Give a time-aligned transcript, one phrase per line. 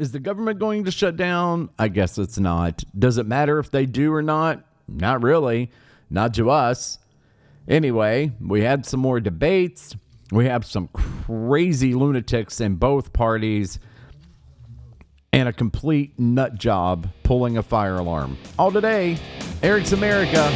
[0.00, 1.68] Is the government going to shut down?
[1.78, 2.84] I guess it's not.
[2.98, 4.64] Does it matter if they do or not?
[4.88, 5.70] Not really.
[6.08, 6.96] Not to us.
[7.68, 9.94] Anyway, we had some more debates.
[10.32, 13.78] We have some crazy lunatics in both parties
[15.34, 18.38] and a complete nut job pulling a fire alarm.
[18.58, 19.18] All today,
[19.62, 20.50] Eric's America.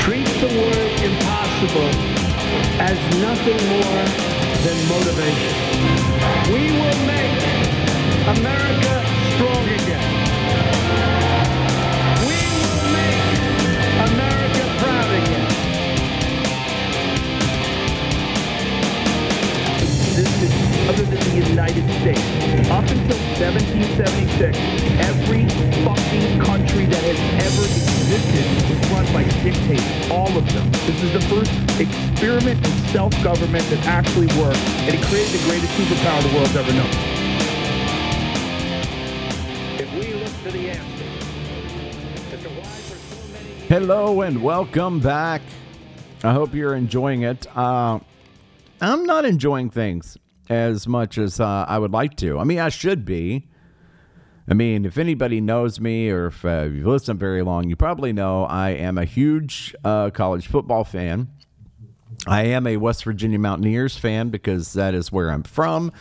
[0.00, 1.88] Treat the word impossible
[2.80, 4.33] as nothing more
[4.64, 5.52] than motivation.
[6.50, 7.36] We will make
[8.38, 8.93] America
[20.88, 22.20] other than the United States.
[22.68, 24.52] Up until 1776,
[25.00, 25.48] every
[25.80, 30.10] fucking country that has ever existed was run by dictators.
[30.10, 30.70] All of them.
[30.84, 35.72] This is the first experiment in self-government that actually worked, and it created the greatest
[35.72, 36.92] superpower the world's ever known.
[43.68, 45.40] Hello and welcome back.
[46.22, 47.46] I hope you're enjoying it.
[47.56, 48.00] Uh,
[48.82, 52.38] I'm not enjoying things as much as uh, I would like to.
[52.38, 53.48] I mean, I should be.
[54.46, 58.12] I mean, if anybody knows me or if uh, you've listened very long, you probably
[58.12, 61.28] know I am a huge uh, college football fan.
[62.26, 65.92] I am a West Virginia Mountaineers fan because that is where I'm from,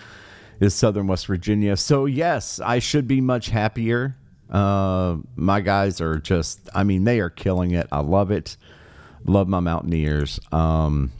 [0.59, 1.77] is Southern West Virginia.
[1.77, 4.17] So yes, I should be much happier.
[4.49, 7.87] Uh, my guys are just, I mean, they are killing it.
[7.91, 8.57] I love it.
[9.25, 10.39] Love my Mountaineers.
[10.51, 11.11] Um,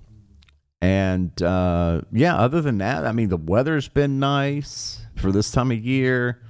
[0.83, 5.71] and uh, yeah, other than that, I mean, the weather's been nice for this time
[5.71, 6.41] of year.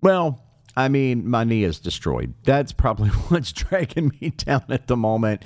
[0.00, 0.42] Well,
[0.74, 2.32] I mean, my knee is destroyed.
[2.44, 5.44] That's probably what's dragging me down at the moment.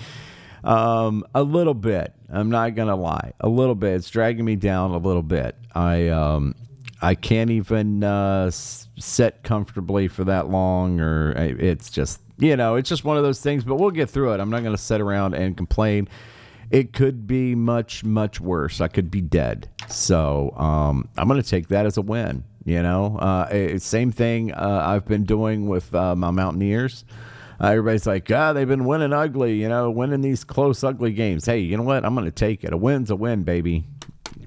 [0.63, 2.15] Um, a little bit.
[2.29, 3.33] I'm not gonna lie.
[3.41, 3.95] A little bit.
[3.95, 5.57] It's dragging me down a little bit.
[5.75, 6.55] I um,
[7.03, 12.89] I can't even uh, sit comfortably for that long, or it's just you know, it's
[12.89, 13.65] just one of those things.
[13.65, 14.41] But we'll get through it.
[14.41, 16.09] I'm not gonna sit around and complain.
[16.71, 18.81] It could be much much worse.
[18.81, 19.69] I could be dead.
[19.89, 22.45] So um, I'm gonna take that as a win.
[22.65, 27.05] You know, uh, it- same thing uh, I've been doing with uh, my Mountaineers.
[27.61, 31.47] Uh, everybody's like, ah, they've been winning ugly, you know, winning these close, ugly games.
[31.47, 32.05] Hey, you know what?
[32.05, 32.73] I'm going to take it.
[32.75, 33.85] A win's a win, baby.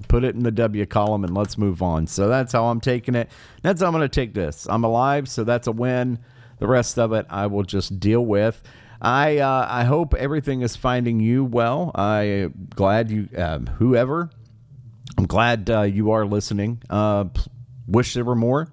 [0.06, 2.06] Put it in the W column and let's move on.
[2.06, 3.28] So that's how I'm taking it.
[3.62, 4.64] That's how I'm going to take this.
[4.70, 6.20] I'm alive, so that's a win.
[6.60, 8.62] The rest of it, I will just deal with.
[9.00, 11.90] I uh, I hope everything is finding you well.
[11.94, 14.30] I glad you, um, whoever,
[15.16, 16.82] I'm glad uh, you are listening.
[16.90, 17.24] Uh,
[17.86, 18.72] wish there were more.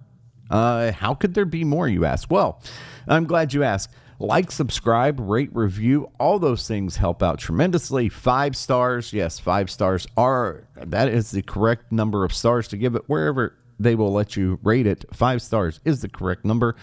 [0.49, 2.29] Uh, how could there be more, you ask?
[2.31, 2.61] Well,
[3.07, 3.93] I'm glad you asked.
[4.19, 8.09] Like, subscribe, rate, review, all those things help out tremendously.
[8.09, 12.95] Five stars, yes, five stars are that is the correct number of stars to give
[12.95, 15.05] it wherever they will let you rate it.
[15.13, 16.75] Five stars is the correct number.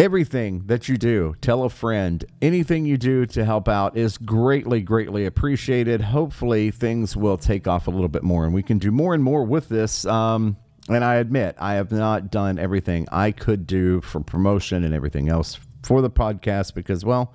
[0.00, 4.80] Everything that you do, tell a friend, anything you do to help out is greatly,
[4.80, 6.00] greatly appreciated.
[6.00, 9.24] Hopefully, things will take off a little bit more and we can do more and
[9.24, 10.06] more with this.
[10.06, 10.56] Um,
[10.88, 15.28] and I admit, I have not done everything I could do for promotion and everything
[15.28, 17.34] else for the podcast because, well,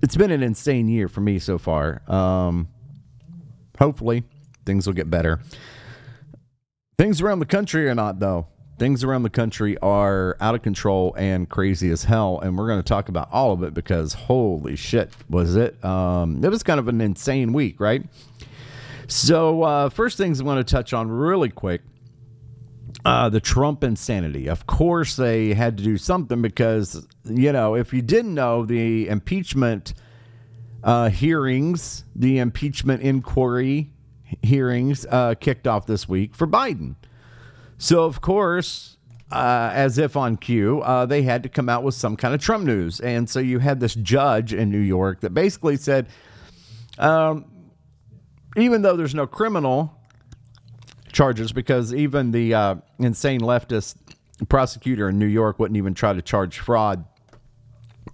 [0.00, 2.00] it's been an insane year for me so far.
[2.10, 2.68] Um,
[3.78, 4.24] hopefully,
[4.64, 5.40] things will get better.
[6.96, 8.46] Things around the country are not, though.
[8.78, 12.40] Things around the country are out of control and crazy as hell.
[12.40, 15.82] And we're going to talk about all of it because holy shit, was it?
[15.84, 18.04] Um, it was kind of an insane week, right?
[19.06, 21.82] So, uh, first things I want to touch on really quick
[23.04, 24.48] uh, the Trump insanity.
[24.48, 29.08] Of course, they had to do something because, you know, if you didn't know, the
[29.08, 29.94] impeachment
[30.82, 33.90] uh, hearings, the impeachment inquiry
[34.42, 36.96] hearings uh, kicked off this week for Biden.
[37.84, 38.96] So, of course,
[39.30, 42.40] uh, as if on cue, uh, they had to come out with some kind of
[42.40, 42.98] Trump news.
[42.98, 46.06] And so you had this judge in New York that basically said,
[46.96, 47.44] um,
[48.56, 50.00] even though there's no criminal
[51.12, 53.96] charges, because even the uh, insane leftist
[54.48, 57.04] prosecutor in New York wouldn't even try to charge fraud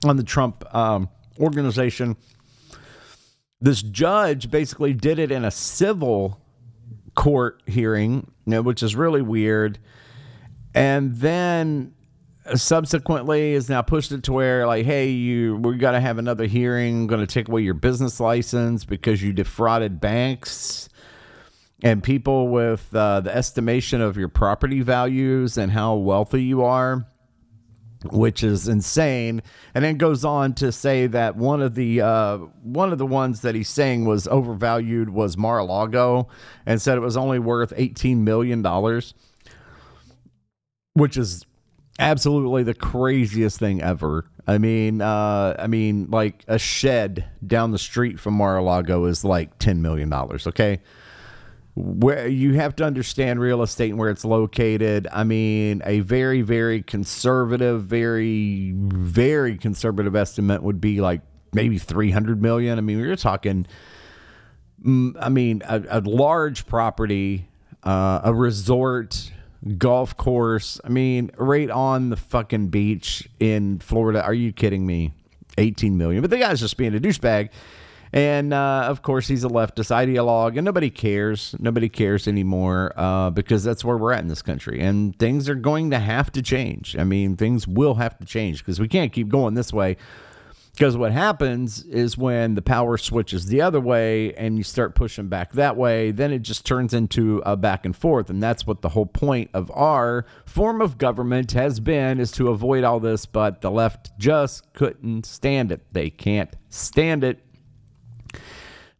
[0.04, 1.08] on the Trump um,
[1.38, 2.16] organization.
[3.60, 6.40] This judge basically did it in a civil
[7.14, 9.78] court hearing, you know, which is really weird.
[10.74, 11.94] And then
[12.56, 16.46] subsequently is now pushed it to where like, hey, you we got to have another
[16.46, 17.06] hearing.
[17.06, 20.88] going to take away your business license because you defrauded banks
[21.82, 27.06] and people with uh, the estimation of your property values and how wealthy you are.
[28.04, 29.42] Which is insane.
[29.74, 33.42] And then goes on to say that one of the uh, one of the ones
[33.42, 36.28] that he's saying was overvalued was Mar-a-Lago,
[36.64, 39.14] and said it was only worth eighteen million dollars,
[40.94, 41.44] which is
[41.98, 44.24] absolutely the craziest thing ever.
[44.46, 49.58] I mean, uh, I mean, like a shed down the street from Mar-a-Lago is like
[49.58, 50.46] ten million dollars.
[50.46, 50.80] Okay,
[51.80, 55.08] where you have to understand real estate and where it's located.
[55.12, 61.22] I mean, a very, very conservative, very, very conservative estimate would be like
[61.52, 62.78] maybe 300 million.
[62.78, 63.66] I mean, we are talking,
[64.84, 67.48] mm, I mean, a, a large property,
[67.82, 69.32] uh, a resort,
[69.78, 70.80] golf course.
[70.84, 74.22] I mean, right on the fucking beach in Florida.
[74.22, 75.12] Are you kidding me?
[75.58, 76.22] 18 million.
[76.22, 77.50] But the guy's just being a douchebag
[78.12, 81.54] and uh, of course, he's a leftist ideologue, and nobody cares.
[81.58, 84.80] Nobody cares anymore uh, because that's where we're at in this country.
[84.80, 86.96] And things are going to have to change.
[86.96, 89.96] I mean, things will have to change because we can't keep going this way.
[90.72, 95.28] Because what happens is when the power switches the other way and you start pushing
[95.28, 98.30] back that way, then it just turns into a back and forth.
[98.30, 102.48] And that's what the whole point of our form of government has been is to
[102.48, 103.26] avoid all this.
[103.26, 105.82] But the left just couldn't stand it.
[105.92, 107.40] They can't stand it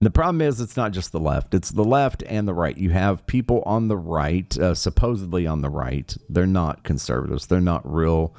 [0.00, 2.76] the problem is, it's not just the left, it's the left and the right.
[2.76, 6.17] You have people on the right, uh, supposedly on the right.
[6.29, 8.35] They're not conservatives, they're not real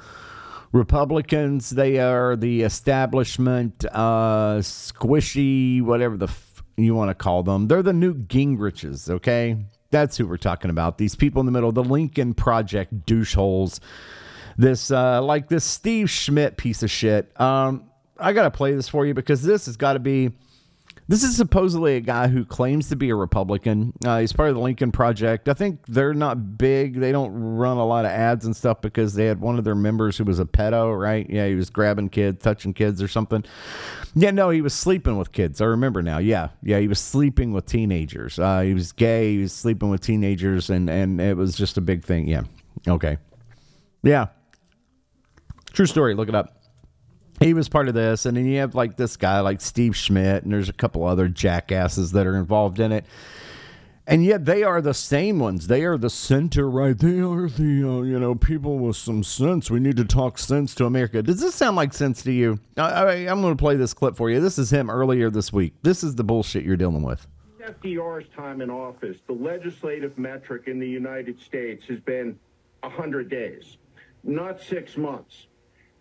[0.72, 1.70] Republicans.
[1.70, 7.68] They are the establishment, uh, squishy, whatever the f- you want to call them.
[7.68, 9.64] They're the new Gingriches, okay?
[9.90, 10.96] That's who we're talking about.
[10.96, 13.80] These people in the middle, the Lincoln Project doucheholes.
[14.56, 17.38] This, uh, like this Steve Schmidt piece of shit.
[17.40, 20.32] Um, I got to play this for you because this has got to be
[21.08, 23.92] this is supposedly a guy who claims to be a Republican.
[24.04, 25.48] Uh, he's part of the Lincoln Project.
[25.48, 27.00] I think they're not big.
[27.00, 29.74] They don't run a lot of ads and stuff because they had one of their
[29.74, 31.28] members who was a pedo, right?
[31.28, 33.44] Yeah, he was grabbing kids, touching kids or something.
[34.14, 35.60] Yeah, no, he was sleeping with kids.
[35.60, 36.18] I remember now.
[36.18, 38.38] Yeah, yeah, he was sleeping with teenagers.
[38.38, 39.34] Uh, he was gay.
[39.34, 42.28] He was sleeping with teenagers, and and it was just a big thing.
[42.28, 42.42] Yeah.
[42.86, 43.18] Okay.
[44.02, 44.28] Yeah.
[45.72, 46.14] True story.
[46.14, 46.61] Look it up
[47.42, 50.44] he was part of this, and then you have like this guy like Steve Schmidt,
[50.44, 53.04] and there's a couple other jackasses that are involved in it.
[54.04, 55.68] And yet they are the same ones.
[55.68, 56.98] They are the center right.
[56.98, 59.70] They are the uh, you know people with some sense.
[59.70, 61.22] We need to talk sense to America.
[61.22, 62.58] Does this sound like sense to you?
[62.76, 64.40] I, I'm going to play this clip for you.
[64.40, 65.74] This is him earlier this week.
[65.82, 67.28] This is the bullshit you're dealing with.
[67.62, 72.36] FDR's time in office, the legislative metric in the United States has been
[72.80, 73.76] 100 days,
[74.24, 75.46] not six months.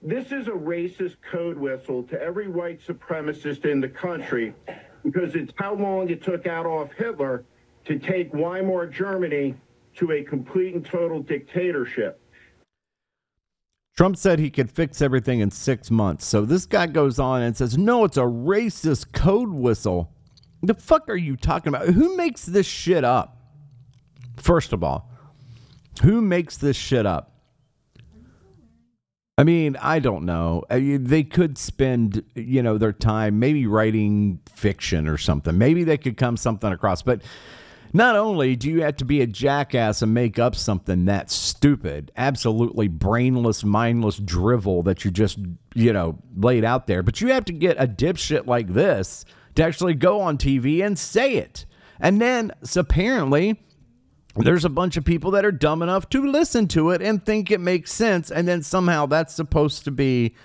[0.03, 4.55] This is a racist code whistle to every white supremacist in the country
[5.03, 7.45] because it's how long it took Adolf Hitler
[7.85, 9.53] to take Weimar Germany
[9.97, 12.19] to a complete and total dictatorship.
[13.95, 16.25] Trump said he could fix everything in six months.
[16.25, 20.11] So this guy goes on and says, No, it's a racist code whistle.
[20.63, 21.89] The fuck are you talking about?
[21.89, 23.37] Who makes this shit up?
[24.37, 25.11] First of all,
[26.01, 27.30] who makes this shit up?
[29.41, 30.65] I mean, I don't know.
[30.69, 35.57] Uh, they could spend, you know, their time maybe writing fiction or something.
[35.57, 37.01] Maybe they could come something across.
[37.01, 37.23] But
[37.91, 42.11] not only do you have to be a jackass and make up something that stupid,
[42.15, 45.39] absolutely brainless, mindless drivel that you just,
[45.73, 49.63] you know, laid out there, but you have to get a dipshit like this to
[49.63, 51.65] actually go on TV and say it.
[51.99, 53.59] And then, so apparently,
[54.35, 57.51] there's a bunch of people that are dumb enough to listen to it and think
[57.51, 58.31] it makes sense.
[58.31, 60.35] And then somehow that's supposed to be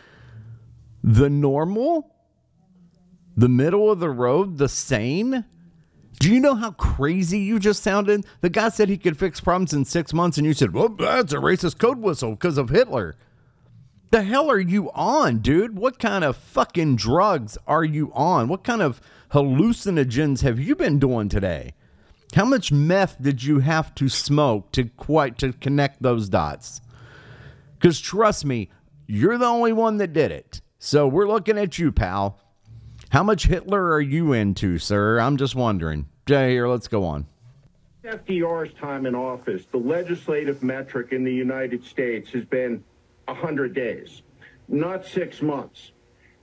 [1.05, 2.13] the normal,
[3.37, 5.45] the middle of the road, the sane.
[6.19, 8.25] Do you know how crazy you just sounded?
[8.41, 11.33] The guy said he could fix problems in six months, and you said, Well, that's
[11.33, 13.17] a racist code whistle because of Hitler.
[14.11, 15.77] The hell are you on, dude?
[15.77, 18.49] What kind of fucking drugs are you on?
[18.49, 19.01] What kind of
[19.33, 21.75] hallucinogens have you been doing today?
[22.35, 26.81] How much meth did you have to smoke to quite to connect those dots?
[27.79, 28.71] Because trust me,
[29.07, 30.61] you're the only one that did it.
[30.79, 32.39] So we're looking at you, pal.
[33.11, 35.19] How much Hitler are you into, sir?
[35.19, 36.07] I'm just wondering.
[36.27, 37.27] Jay, here, let's go on.
[38.05, 42.85] FDR's time in office, the legislative metric in the United States has been
[43.27, 44.23] 100 days,
[44.69, 45.93] not six months.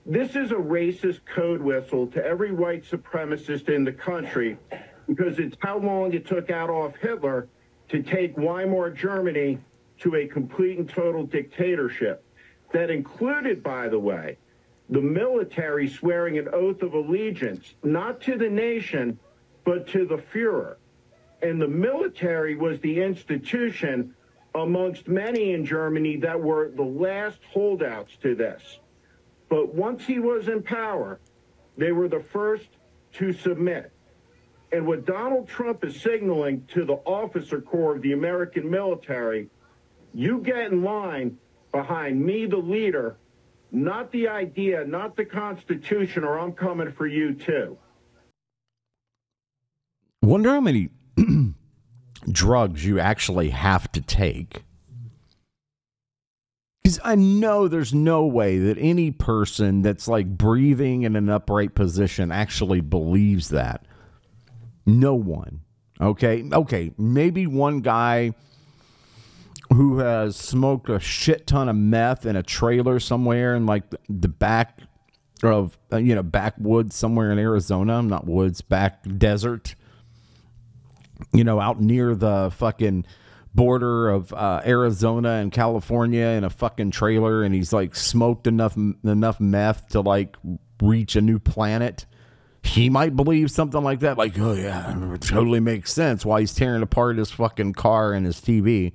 [0.04, 4.58] This is a racist code whistle to every white supremacist in the country
[5.06, 7.48] because it's how long it took Adolf Hitler
[7.88, 9.58] to take Weimar Germany
[10.00, 12.24] to a complete and total dictatorship.
[12.72, 14.38] That included, by the way,
[14.90, 19.18] the military swearing an oath of allegiance, not to the nation,
[19.64, 20.76] but to the Fuhrer.
[21.42, 24.14] And the military was the institution
[24.54, 28.78] amongst many in Germany that were the last holdouts to this.
[29.48, 31.20] But once he was in power,
[31.76, 32.68] they were the first
[33.14, 33.92] to submit.
[34.74, 39.48] And what Donald Trump is signaling to the officer corps of the American military,
[40.12, 41.38] you get in line
[41.70, 43.16] behind me, the leader,
[43.70, 47.78] not the idea, not the Constitution, or I'm coming for you too.
[50.22, 50.90] Wonder how many
[52.32, 54.64] drugs you actually have to take.
[56.82, 61.76] Because I know there's no way that any person that's like breathing in an upright
[61.76, 63.86] position actually believes that.
[64.86, 65.60] No one.
[66.00, 66.48] Okay.
[66.52, 66.92] Okay.
[66.98, 68.34] Maybe one guy
[69.72, 74.28] who has smoked a shit ton of meth in a trailer somewhere in like the
[74.28, 74.80] back
[75.42, 79.74] of uh, you know backwoods somewhere in Arizona, I'm not woods, back desert.
[81.32, 83.06] You know, out near the fucking
[83.54, 88.76] border of uh, Arizona and California in a fucking trailer, and he's like smoked enough
[88.76, 90.36] enough meth to like
[90.82, 92.06] reach a new planet.
[92.64, 96.54] He might believe something like that, like, oh yeah, it totally makes sense why he's
[96.54, 98.92] tearing apart his fucking car and his TV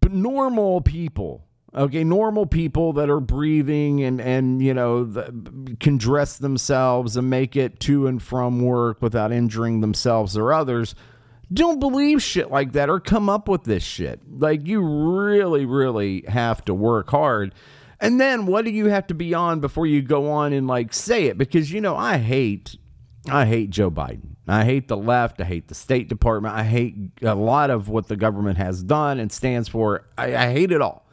[0.00, 1.42] But normal people
[1.74, 7.28] okay normal people that are breathing and and you know the, can dress themselves and
[7.28, 10.94] make it to and from work without injuring themselves or others
[11.52, 14.20] don't believe shit like that or come up with this shit.
[14.28, 17.54] Like you really really have to work hard
[18.00, 20.92] and then what do you have to be on before you go on and like
[20.92, 22.76] say it because you know i hate
[23.30, 25.40] i hate joe biden I hate the left.
[25.40, 26.54] I hate the State Department.
[26.54, 30.06] I hate a lot of what the government has done and stands for.
[30.16, 31.04] I, I hate it all.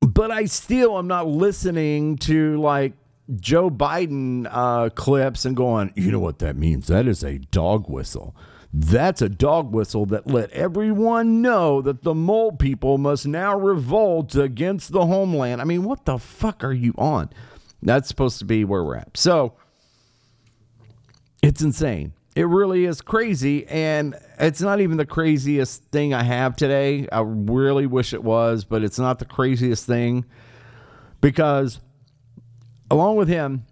[0.00, 2.92] But I still am not listening to like
[3.36, 6.86] Joe Biden uh, clips and going, you know what that means?
[6.86, 8.34] That is a dog whistle.
[8.72, 14.34] That's a dog whistle that let everyone know that the mole people must now revolt
[14.34, 15.60] against the homeland.
[15.60, 17.30] I mean, what the fuck are you on?
[17.82, 19.16] That's supposed to be where we're at.
[19.16, 19.54] So,
[21.42, 22.12] it's insane.
[22.36, 23.66] It really is crazy.
[23.66, 27.08] And it's not even the craziest thing I have today.
[27.10, 30.24] I really wish it was, but it's not the craziest thing
[31.20, 31.80] because
[32.90, 33.64] along with him,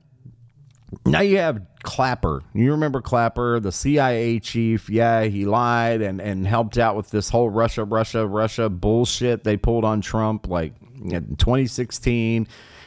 [1.04, 2.42] now you have Clapper.
[2.52, 4.90] You remember Clapper, the CIA chief?
[4.90, 9.56] Yeah, he lied and, and helped out with this whole Russia, Russia, Russia bullshit they
[9.56, 12.46] pulled on Trump like in 2016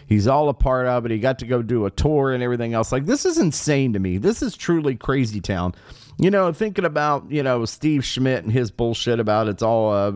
[0.09, 1.11] He's all a part of it.
[1.11, 2.91] He got to go do a tour and everything else.
[2.91, 4.17] Like, this is insane to me.
[4.17, 5.75] This is truly crazy town.
[6.17, 10.11] You know, thinking about, you know, Steve Schmidt and his bullshit about it's all a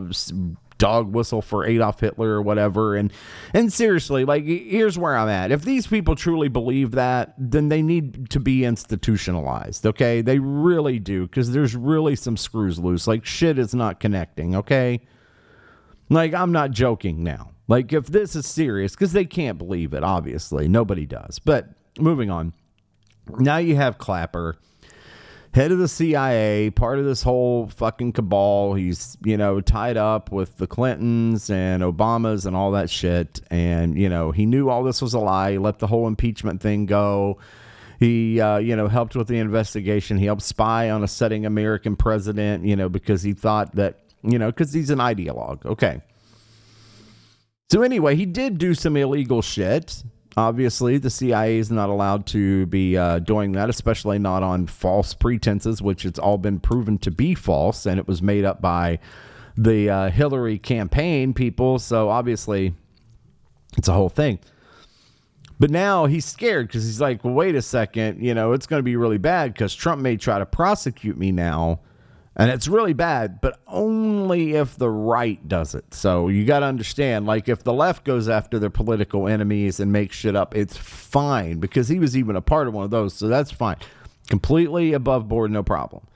[0.84, 2.94] dog whistle for Adolf Hitler or whatever.
[2.94, 3.12] And
[3.54, 5.50] and seriously, like here's where I'm at.
[5.50, 9.86] If these people truly believe that, then they need to be institutionalized.
[9.86, 13.06] Okay, they really do because there's really some screws loose.
[13.06, 14.54] Like shit is not connecting.
[14.56, 15.00] Okay,
[16.10, 17.50] like I'm not joking now.
[17.66, 20.68] Like, if this is serious, because they can't believe it, obviously.
[20.68, 21.38] Nobody does.
[21.38, 22.52] But moving on.
[23.38, 24.56] Now you have Clapper,
[25.54, 28.74] head of the CIA, part of this whole fucking cabal.
[28.74, 33.40] He's, you know, tied up with the Clintons and Obamas and all that shit.
[33.50, 35.52] And, you know, he knew all this was a lie.
[35.52, 37.38] He let the whole impeachment thing go.
[38.00, 40.18] He, uh, you know, helped with the investigation.
[40.18, 44.40] He helped spy on a setting American president, you know, because he thought that, you
[44.40, 45.64] know, because he's an ideologue.
[45.64, 46.02] Okay.
[47.70, 50.02] So anyway, he did do some illegal shit.
[50.36, 55.14] Obviously, the CIA is not allowed to be uh, doing that, especially not on false
[55.14, 58.98] pretenses, which it's all been proven to be false, and it was made up by
[59.56, 61.78] the uh, Hillary campaign people.
[61.78, 62.74] So obviously,
[63.76, 64.40] it's a whole thing.
[65.60, 68.80] But now he's scared because he's like, well, wait a second, you know, it's going
[68.80, 71.80] to be really bad because Trump may try to prosecute me now
[72.36, 75.94] and it's really bad, but only if the right does it.
[75.94, 79.92] So you got to understand, like, if the left goes after their political enemies and
[79.92, 83.14] makes shit up, it's fine because he was even a part of one of those.
[83.14, 83.76] So that's fine.
[84.28, 86.06] Completely above board, no problem.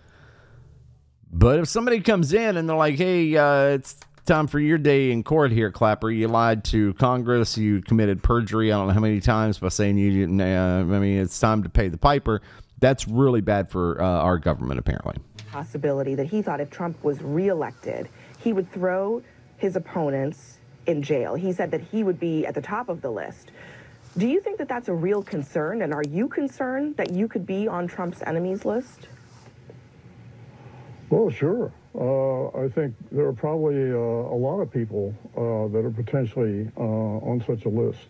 [1.30, 5.12] But if somebody comes in and they're like, hey, uh, it's time for your day
[5.12, 6.10] in court here, Clapper.
[6.10, 7.56] You lied to Congress.
[7.56, 8.72] You committed perjury.
[8.72, 10.40] I don't know how many times by saying you didn't.
[10.40, 12.40] Uh, I mean, it's time to pay the piper.
[12.80, 15.16] That's really bad for uh, our government, apparently
[15.50, 19.22] possibility that he thought if Trump was reelected, he would throw
[19.56, 21.34] his opponents in jail.
[21.34, 23.50] He said that he would be at the top of the list.
[24.16, 25.82] Do you think that that's a real concern?
[25.82, 29.08] And are you concerned that you could be on Trump's enemies list?
[31.10, 31.72] Well, sure.
[31.94, 36.70] Uh, I think there are probably uh, a lot of people uh, that are potentially
[36.76, 38.06] uh, on such a list.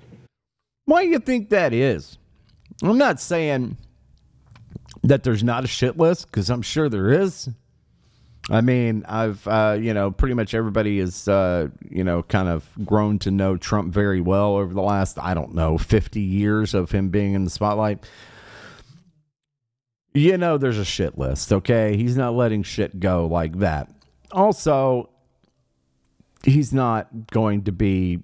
[0.84, 2.18] Why do you think that is?
[2.82, 3.76] I'm not saying
[5.02, 7.48] that there's not a shit list because I'm sure there is.
[8.50, 12.68] I mean, I've uh, you know pretty much everybody is uh, you know kind of
[12.84, 16.90] grown to know Trump very well over the last I don't know fifty years of
[16.90, 18.08] him being in the spotlight.
[20.14, 21.52] You know, there's a shit list.
[21.52, 23.90] Okay, he's not letting shit go like that.
[24.32, 25.10] Also,
[26.42, 28.20] he's not going to be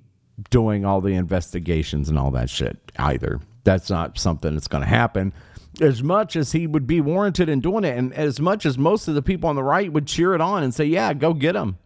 [0.51, 3.41] doing all the investigations and all that shit either.
[3.65, 5.33] That's not something that's going to happen
[5.81, 9.09] as much as he would be warranted in doing it, and as much as most
[9.09, 11.57] of the people on the right would cheer it on and say, "Yeah, go get
[11.57, 11.79] him,"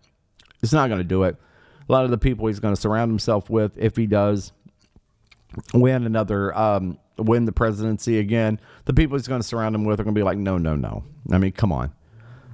[0.62, 1.36] it's not going to do it.
[1.88, 4.52] A lot of the people he's going to surround himself with, if he does
[5.72, 9.98] win another, um, win the presidency again, the people he's going to surround him with
[9.98, 11.92] are going to be like, "No, no, no." I mean, come on.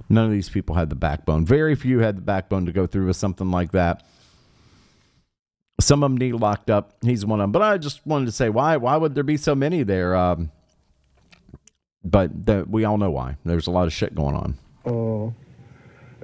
[0.07, 1.45] None of these people had the backbone.
[1.45, 4.03] Very few had the backbone to go through with something like that.
[5.81, 6.93] Some of them need locked up.
[7.01, 7.51] He's one of them.
[7.51, 8.77] But I just wanted to say, why?
[8.77, 10.15] Why would there be so many there?
[10.15, 10.51] Um,
[12.05, 13.37] but the, we all know why.
[13.43, 14.57] There's a lot of shit going on.
[14.85, 15.31] Uh,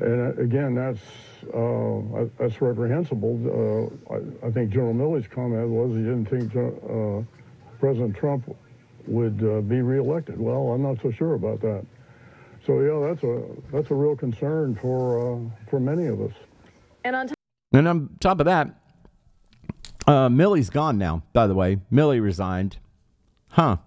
[0.04, 1.02] and uh, again, that's
[1.54, 3.36] uh, that's reprehensible.
[4.10, 7.24] Uh, I, I, think General Milley's comment was he didn't think uh,
[7.80, 8.56] President Trump
[9.08, 10.40] would uh, be reelected.
[10.40, 11.84] Well, I'm not so sure about that.
[12.66, 16.34] So yeah, that's a that's a real concern for for many of us.
[17.04, 17.30] And on,
[17.74, 18.76] and on top of that,
[20.08, 21.24] Milley's gone now.
[21.34, 22.78] By the way, Milley resigned.
[23.50, 23.78] Huh.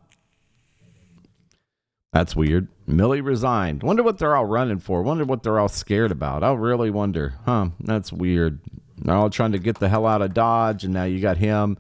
[2.15, 2.69] That's weird.
[2.89, 3.83] Milley resigned.
[3.83, 5.03] Wonder what they're all running for.
[5.03, 6.45] Wonder what they're all scared about.
[6.45, 7.35] I really wonder.
[7.45, 7.71] Huh.
[7.81, 8.61] That's weird.
[8.99, 11.77] They're all trying to get the hell out of Dodge, and now you got him.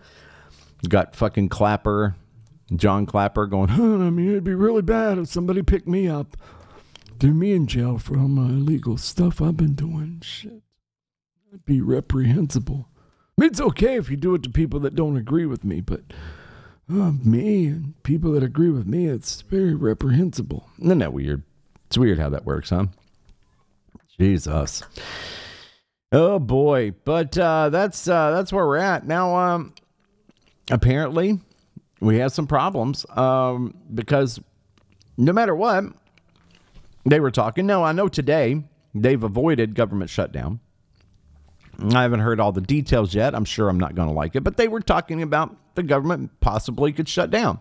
[0.82, 2.16] You got fucking Clapper,
[2.74, 6.36] John Clapper going, I mean, it'd be really bad if somebody picked me up.
[7.20, 10.20] Threw me in jail for all my illegal stuff I've been doing.
[10.22, 10.62] Shit.
[11.46, 12.88] That'd be reprehensible.
[13.38, 15.80] I mean, it's okay if you do it to people that don't agree with me,
[15.80, 16.02] but
[16.90, 20.68] uh, me and people that agree with me, it's very reprehensible.
[20.80, 21.42] Isn't that weird?
[21.86, 22.86] It's weird how that works, huh?
[24.18, 24.82] Jesus.
[26.12, 29.36] Oh boy, but uh, that's uh, that's where we're at now.
[29.36, 29.74] Um,
[30.70, 31.40] apparently,
[32.00, 34.38] we have some problems um, because
[35.16, 35.84] no matter what
[37.04, 37.66] they were talking.
[37.66, 38.64] No, I know today
[38.94, 40.61] they've avoided government shutdown.
[41.92, 43.34] I haven't heard all the details yet.
[43.34, 46.30] I'm sure I'm not going to like it, but they were talking about the government
[46.40, 47.60] possibly could shut down.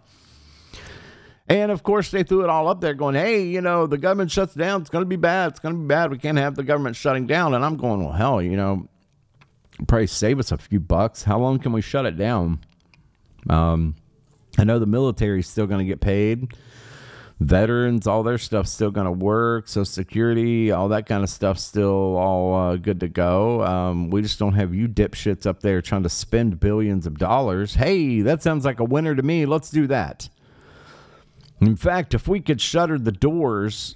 [1.48, 4.32] And of course, they threw it all up there going, hey, you know, the government
[4.32, 4.82] shuts down.
[4.82, 5.52] It's going to be bad.
[5.52, 6.12] It's going to be bad.
[6.12, 7.54] We can't have the government shutting down.
[7.54, 8.88] And I'm going, well, hell, you know,
[9.88, 11.24] probably save us a few bucks.
[11.24, 12.60] How long can we shut it down?
[13.50, 13.96] Um,
[14.58, 16.54] I know the military is still going to get paid
[17.40, 19.68] veterans, all their stuff still going to work.
[19.68, 23.64] So security, all that kind of stuff still all uh, good to go.
[23.64, 27.76] Um, we just don't have you dipshits up there trying to spend billions of dollars.
[27.76, 29.46] Hey, that sounds like a winner to me.
[29.46, 30.30] Let's do that.
[31.60, 33.96] In fact, if we could shutter the doors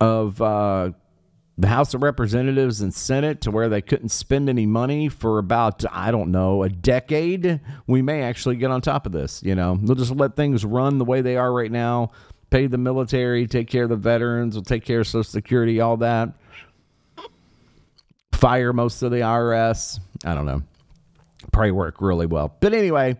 [0.00, 0.92] of uh,
[1.56, 5.84] the House of Representatives and Senate to where they couldn't spend any money for about,
[5.92, 9.42] I don't know, a decade, we may actually get on top of this.
[9.42, 12.12] You know, we'll just let things run the way they are right now
[12.50, 15.96] pay the military, take care of the veterans, we'll take care of Social Security, all
[15.98, 16.30] that.
[18.32, 20.00] Fire most of the IRS.
[20.24, 20.62] I don't know.
[21.52, 22.54] Probably work really well.
[22.60, 23.16] But anyway,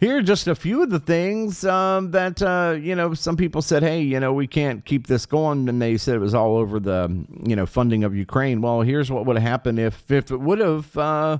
[0.00, 3.62] here are just a few of the things um, that, uh, you know, some people
[3.62, 5.68] said, hey, you know, we can't keep this going.
[5.68, 8.60] And they said it was all over the, you know, funding of Ukraine.
[8.60, 11.38] Well, here's what would have happened if, if it would have, uh,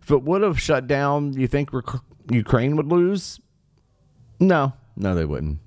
[0.00, 3.40] if it would have shut down, you think rec- Ukraine would lose?
[4.40, 5.58] No, no, they wouldn't.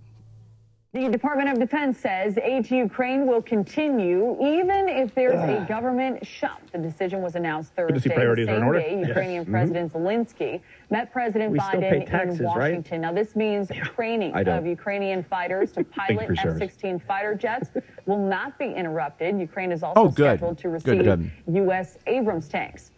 [0.93, 6.27] The Department of Defense says aid to Ukraine will continue even if there's a government
[6.27, 6.60] shut.
[6.73, 8.13] The decision was announced Thursday.
[8.13, 8.82] Priorities same in order.
[8.82, 9.54] day, Ukrainian mm-hmm.
[9.54, 13.01] President Zelensky met President we Biden taxes, in Washington.
[13.01, 13.08] Right?
[13.08, 17.69] Now, this means training of Ukrainian fighters to pilot F-16 fighter jets
[18.06, 19.39] will not be interrupted.
[19.39, 21.32] Ukraine is also oh, scheduled to receive good.
[21.54, 21.99] U.S.
[22.06, 22.90] Abrams tanks.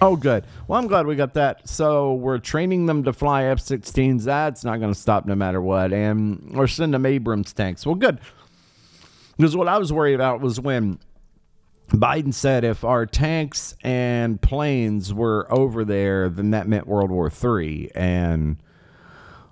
[0.00, 0.44] Oh, good.
[0.68, 1.68] Well, I'm glad we got that.
[1.68, 4.24] So we're training them to fly F-16s.
[4.24, 5.92] That's not going to stop no matter what.
[5.92, 7.86] And we're sending them Abrams tanks.
[7.86, 8.20] Well, good.
[9.36, 10.98] Because what I was worried about was when
[11.88, 17.30] Biden said if our tanks and planes were over there, then that meant World War
[17.30, 17.90] III.
[17.94, 18.56] And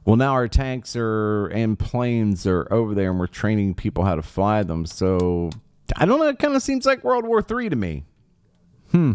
[0.04, 4.14] well, now our tanks are and planes are over there, and we're training people how
[4.14, 4.84] to fly them.
[4.84, 5.50] So
[5.96, 6.28] I don't know.
[6.28, 8.04] It kind of seems like World War III to me.
[8.90, 9.12] Hmm.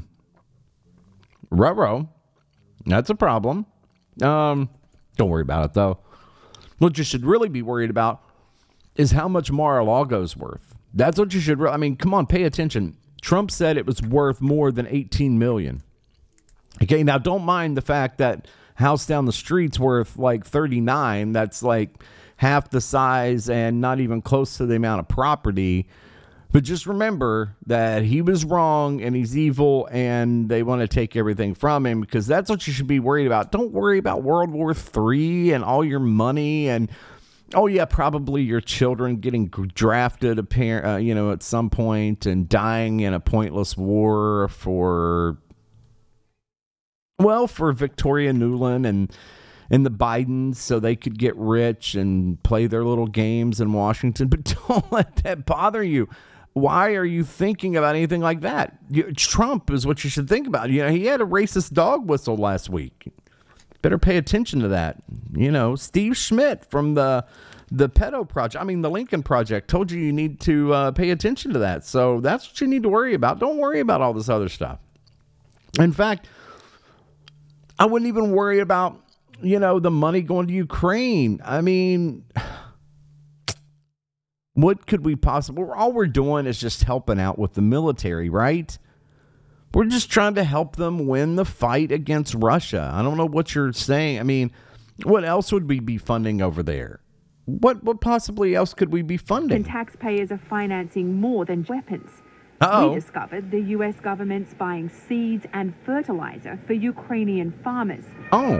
[1.50, 2.04] Ruh
[2.86, 3.66] That's a problem.
[4.22, 4.70] Um,
[5.18, 6.00] don't worry about it though.
[6.78, 8.22] What you should really be worried about
[8.96, 10.76] is how much Mar-a-Lago's worth.
[10.94, 11.60] That's what you should.
[11.60, 12.98] Re- I mean, come on, pay attention.
[13.22, 15.84] Trump said it was worth more than 18 million.
[16.82, 21.34] Okay, now don't mind the fact that house down the street's worth like 39.
[21.34, 22.02] That's like
[22.38, 25.88] half the size and not even close to the amount of property
[26.52, 31.16] But just remember that he was wrong and he's evil and they want to take
[31.16, 33.52] everything from him because that's what you should be worried about.
[33.52, 36.90] Don't worry about World War III and all your money and
[37.54, 42.50] oh yeah, probably your children getting drafted apparent uh, you know at some point and
[42.50, 45.38] dying in a pointless war for
[47.20, 49.16] well, for Victoria Nuland and
[49.70, 54.28] and the Bidens so they could get rich and play their little games in Washington.
[54.30, 56.10] But don't let that bother you.
[56.54, 58.78] Why are you thinking about anything like that?
[58.90, 60.70] You, Trump is what you should think about.
[60.70, 63.14] You know, he had a racist dog whistle last week.
[63.82, 64.98] Better pay attention to that.
[65.34, 67.26] You know, Steve Schmidt from the
[67.72, 68.62] the pedo project.
[68.62, 71.86] I mean, the Lincoln Project told you you need to uh, pay attention to that.
[71.86, 73.40] So that's what you need to worry about.
[73.40, 74.80] Don't worry about all this other stuff.
[75.80, 76.28] In fact,
[77.78, 79.00] I wouldn't even worry about
[79.42, 81.42] you know the money going to Ukraine.
[81.46, 82.26] I mean
[84.62, 88.78] what could we possibly all we're doing is just helping out with the military right?
[89.72, 92.92] We're just trying to help them win the fight against russia.
[92.94, 94.20] I don't know what you're saying.
[94.20, 94.52] I mean
[95.04, 97.02] what else would we be funding over there?
[97.46, 99.58] What what possibly else could we be funding?
[99.58, 102.10] And taxpayers are financing more than weapons.
[102.62, 102.90] Uh-oh.
[102.90, 108.60] we discovered the us government's buying seeds and fertilizer for ukrainian farmers oh.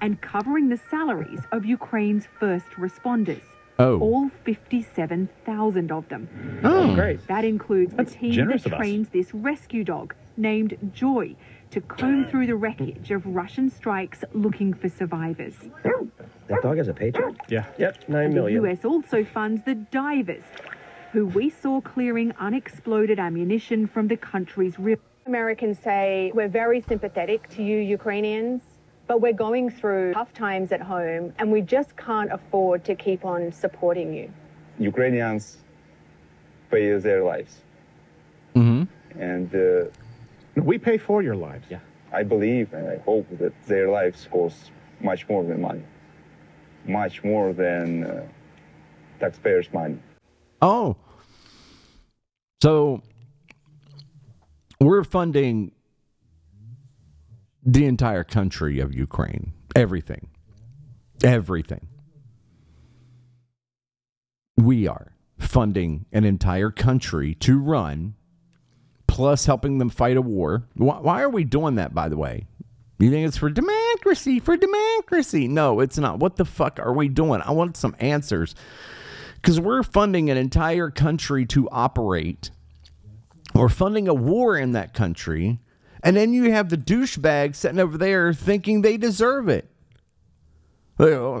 [0.00, 3.42] and covering the salaries of ukraine's first responders
[3.78, 3.98] Oh.
[3.98, 6.28] All 57,000 of them.
[6.62, 6.90] Oh.
[6.90, 7.26] oh, great.
[7.26, 11.34] That includes That's the team that trains this rescue dog named Joy
[11.70, 15.54] to comb through the wreckage of Russian strikes looking for survivors.
[16.46, 17.34] That dog has a paycheck?
[17.48, 17.64] Yeah.
[17.78, 18.64] Yep, nine The million.
[18.64, 20.44] US also funds the divers,
[21.12, 25.02] who we saw clearing unexploded ammunition from the country's river.
[25.26, 28.60] Americans say we're very sympathetic to you Ukrainians,
[29.06, 33.24] but we're going through tough times at home and we just can't afford to keep
[33.24, 34.32] on supporting you.
[34.78, 35.58] Ukrainians
[36.70, 37.62] pay their lives.
[38.54, 38.84] Mm-hmm.
[39.20, 39.90] And uh,
[40.56, 41.66] We pay for your lives.
[41.70, 41.80] yeah,
[42.12, 45.84] I believe and I hope that their lives cost much more than money,
[46.86, 48.26] much more than uh,
[49.20, 49.98] taxpayers' money.
[50.62, 50.96] Oh.
[52.62, 53.02] So
[54.80, 55.72] we're funding
[57.64, 59.52] the entire country of Ukraine.
[59.74, 60.28] Everything.
[61.22, 61.88] Everything.
[64.56, 68.14] We are funding an entire country to run,
[69.06, 70.64] plus helping them fight a war.
[70.74, 72.46] Why, why are we doing that, by the way?
[72.98, 74.38] You think it's for democracy?
[74.38, 75.48] For democracy?
[75.48, 76.20] No, it's not.
[76.20, 77.40] What the fuck are we doing?
[77.42, 78.54] I want some answers
[79.36, 82.50] because we're funding an entire country to operate.
[83.54, 85.60] We're funding a war in that country,
[86.04, 89.70] and then you have the douchebags sitting over there thinking they deserve it.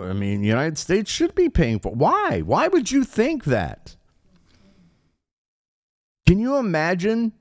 [0.02, 1.92] I mean, the United States should be paying for.
[1.92, 2.40] Why?
[2.40, 3.94] Why would you think that?
[6.26, 7.32] Can you imagine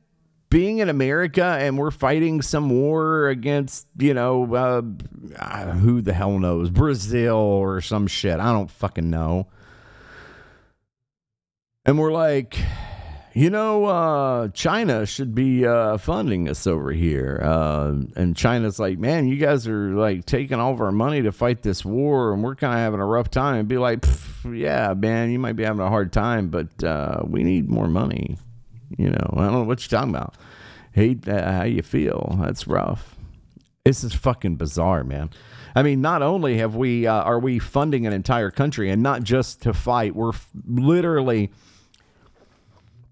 [0.49, 4.81] being in America and we're fighting some war against, you know, uh,
[5.39, 8.39] uh, who the hell knows, Brazil or some shit?
[8.39, 9.47] I don't fucking know.
[11.85, 12.59] And we're like,
[13.33, 17.41] you know, uh, China should be uh, funding us over here.
[17.43, 21.31] Uh, and China's like, man, you guys are like taking all of our money to
[21.31, 23.55] fight this war, and we're kind of having a rough time.
[23.55, 24.05] And be like,
[24.45, 28.37] yeah, man, you might be having a hard time, but uh, we need more money.
[28.97, 30.35] You know, I don't know what you're talking about.
[30.91, 32.37] Hate how you feel.
[32.39, 33.15] That's rough.
[33.83, 35.31] This is fucking bizarre, man.
[35.75, 39.23] I mean, not only have we uh, are we funding an entire country, and not
[39.23, 41.51] just to fight, we're f- literally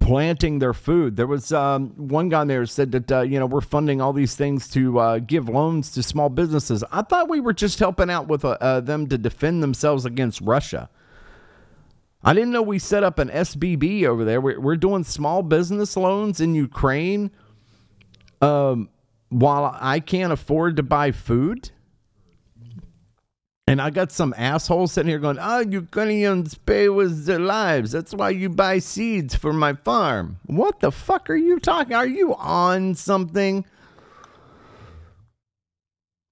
[0.01, 1.15] planting their food.
[1.15, 4.35] There was um, one guy there said that uh, you know we're funding all these
[4.35, 6.83] things to uh, give loans to small businesses.
[6.91, 10.41] I thought we were just helping out with uh, uh, them to defend themselves against
[10.41, 10.89] Russia.
[12.23, 14.41] I didn't know we set up an SBB over there.
[14.41, 17.31] We're, we're doing small business loans in Ukraine.
[18.41, 18.89] Um,
[19.31, 21.71] while I can't afford to buy food.
[23.67, 27.91] And I got some asshole sitting here going, oh, Ukrainians pay with their lives.
[27.91, 30.39] That's why you buy seeds for my farm.
[30.45, 31.93] What the fuck are you talking?
[31.93, 33.63] Are you on something?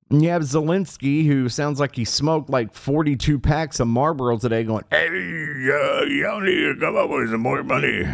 [0.09, 4.63] And you have Zelensky, who sounds like he smoked like 42 packs of Marlboros today,
[4.63, 8.05] going, hey, uh, y'all need to come up with some more money.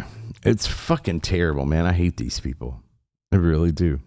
[0.44, 1.86] It's fucking terrible, man.
[1.86, 2.82] I hate these people.
[3.32, 4.00] I really do.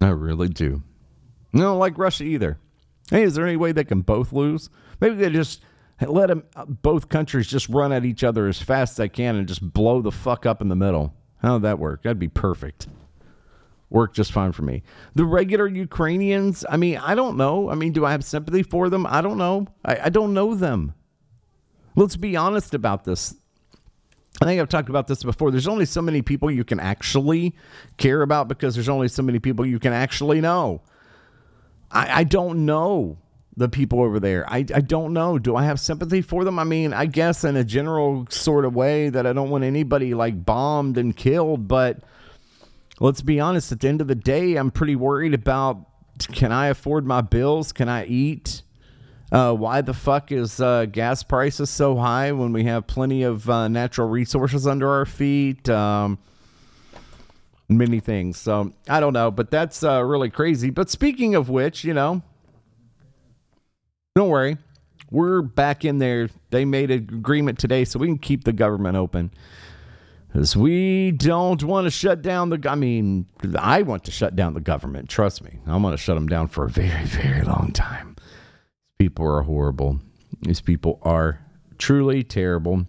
[0.00, 0.82] I really do.
[1.54, 2.58] I don't like Russia either.
[3.10, 4.70] Hey, is there any way they can both lose?
[5.00, 5.62] Maybe they just
[6.00, 9.36] let them, uh, both countries just run at each other as fast as they can
[9.36, 11.14] and just blow the fuck up in the middle.
[11.42, 12.02] How would that work?
[12.02, 12.88] That'd be perfect.
[13.90, 14.82] Work just fine for me.
[15.14, 17.70] The regular Ukrainians, I mean, I don't know.
[17.70, 19.06] I mean, do I have sympathy for them?
[19.06, 19.66] I don't know.
[19.84, 20.94] I, I don't know them.
[21.94, 23.36] Let's be honest about this.
[24.42, 25.52] I think I've talked about this before.
[25.52, 27.54] There's only so many people you can actually
[27.98, 30.82] care about because there's only so many people you can actually know.
[31.94, 33.18] I, I don't know
[33.56, 34.44] the people over there.
[34.50, 35.38] I, I don't know.
[35.38, 36.58] Do I have sympathy for them?
[36.58, 40.12] I mean, I guess in a general sort of way that I don't want anybody
[40.12, 42.00] like bombed and killed, but
[43.00, 45.86] let's be honest, at the end of the day, I'm pretty worried about
[46.32, 47.72] can I afford my bills?
[47.72, 48.62] Can I eat?
[49.32, 53.48] Uh, why the fuck is uh, gas prices so high when we have plenty of
[53.50, 55.68] uh, natural resources under our feet?
[55.68, 56.18] Um,
[57.68, 58.38] many things.
[58.38, 60.70] So I don't know, but that's uh, really crazy.
[60.70, 62.22] But speaking of which, you know,
[64.14, 64.58] don't worry,
[65.10, 66.28] we're back in there.
[66.50, 69.32] They made an agreement today, so we can keep the government open.
[70.28, 72.60] Because we don't want to shut down the.
[72.68, 75.08] I mean, I want to shut down the government.
[75.08, 78.16] Trust me, I'm going to shut them down for a very, very long time.
[78.98, 80.00] These people are horrible.
[80.42, 81.40] These people are
[81.78, 82.86] truly terrible.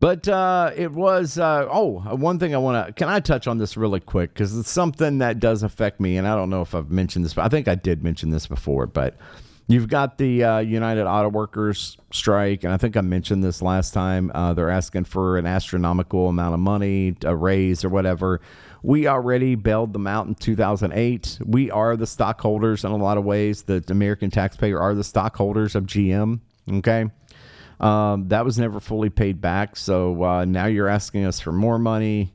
[0.00, 3.58] But uh, it was uh, oh one thing I want to can I touch on
[3.58, 4.32] this really quick?
[4.32, 7.34] Because it's something that does affect me and I don't know if I've mentioned this
[7.34, 9.18] but I think I did mention this before but
[9.68, 13.92] you've got the uh, United Auto Workers strike and I think I mentioned this last
[13.92, 18.40] time uh, they're asking for an astronomical amount of money a raise or whatever.
[18.82, 23.24] We already bailed them out in 2008 we are the stockholders in a lot of
[23.24, 23.64] ways.
[23.64, 26.40] The American taxpayer are the stockholders of GM
[26.72, 27.10] okay
[27.80, 29.76] um, that was never fully paid back.
[29.76, 32.34] So uh, now you're asking us for more money,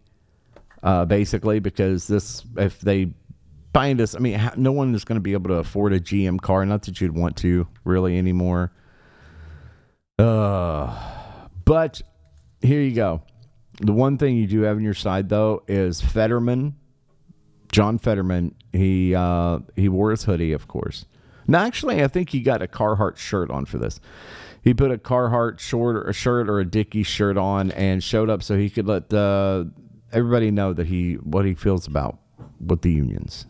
[0.81, 3.13] uh, basically, because this, if they
[3.73, 6.41] find us, I mean, no one is going to be able to afford a GM
[6.41, 6.65] car.
[6.65, 8.71] Not that you'd want to really anymore.
[10.17, 10.97] Uh,
[11.63, 12.01] but
[12.61, 13.21] here you go.
[13.81, 16.75] The one thing you do have on your side, though, is Fetterman,
[17.71, 18.55] John Fetterman.
[18.71, 21.05] He uh, he wore his hoodie, of course.
[21.45, 23.99] Now, actually, I think he got a Carhartt shirt on for this
[24.65, 28.31] he put a Carhartt short or a shirt or a Dickies shirt on and showed
[28.31, 29.65] up so he could let uh,
[30.11, 32.17] everybody know that he what he feels about
[32.59, 33.45] with the unions.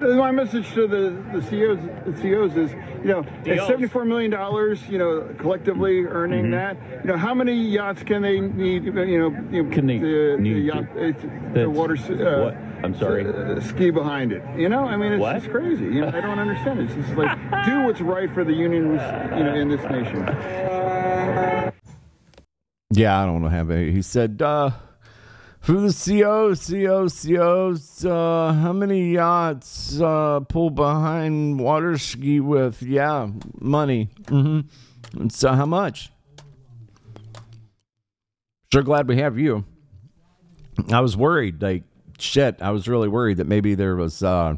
[0.00, 4.32] My message to the, the CEOs, the CEOs is, you know, it's $74 million,
[4.90, 6.50] you know, collectively earning mm-hmm.
[6.50, 7.04] that.
[7.04, 10.36] You know, how many yachts can they need, you know, you know can they the,
[10.40, 12.54] need the, yacht, the water, uh, what?
[12.84, 13.24] I'm sorry.
[13.24, 14.42] Uh, ski behind it.
[14.58, 15.38] You know, I mean, it's what?
[15.38, 15.84] just crazy.
[15.84, 16.80] You know, I don't understand.
[16.80, 19.00] It's just like, do what's right for the unions,
[19.36, 20.22] you know, in this nation.
[22.90, 23.48] Yeah, I don't know.
[23.48, 24.72] Have a, he said, uh,
[25.64, 26.66] for the COs,
[27.22, 32.82] COs, uh, how many yachts uh, pull behind water ski with?
[32.82, 34.10] Yeah, money.
[34.24, 35.20] Mm-hmm.
[35.20, 36.12] And so how much?
[38.70, 39.64] Sure glad we have you.
[40.90, 41.84] I was worried, like,
[42.18, 44.56] shit, I was really worried that maybe there was, uh,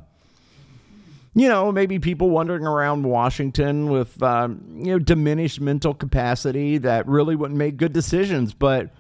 [1.36, 7.06] you know, maybe people wandering around Washington with, um, you know, diminished mental capacity that
[7.06, 8.54] really wouldn't make good decisions.
[8.54, 8.90] But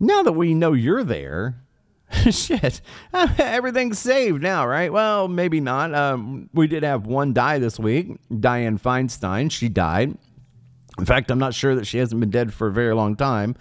[0.00, 1.62] now that we know you're there,
[2.30, 2.80] shit,
[3.38, 4.92] everything's saved now, right?
[4.92, 5.94] Well, maybe not.
[5.94, 9.50] Um, we did have one die this week, Dianne Feinstein.
[9.50, 10.16] She died.
[10.98, 13.54] In fact, I'm not sure that she hasn't been dead for a very long time.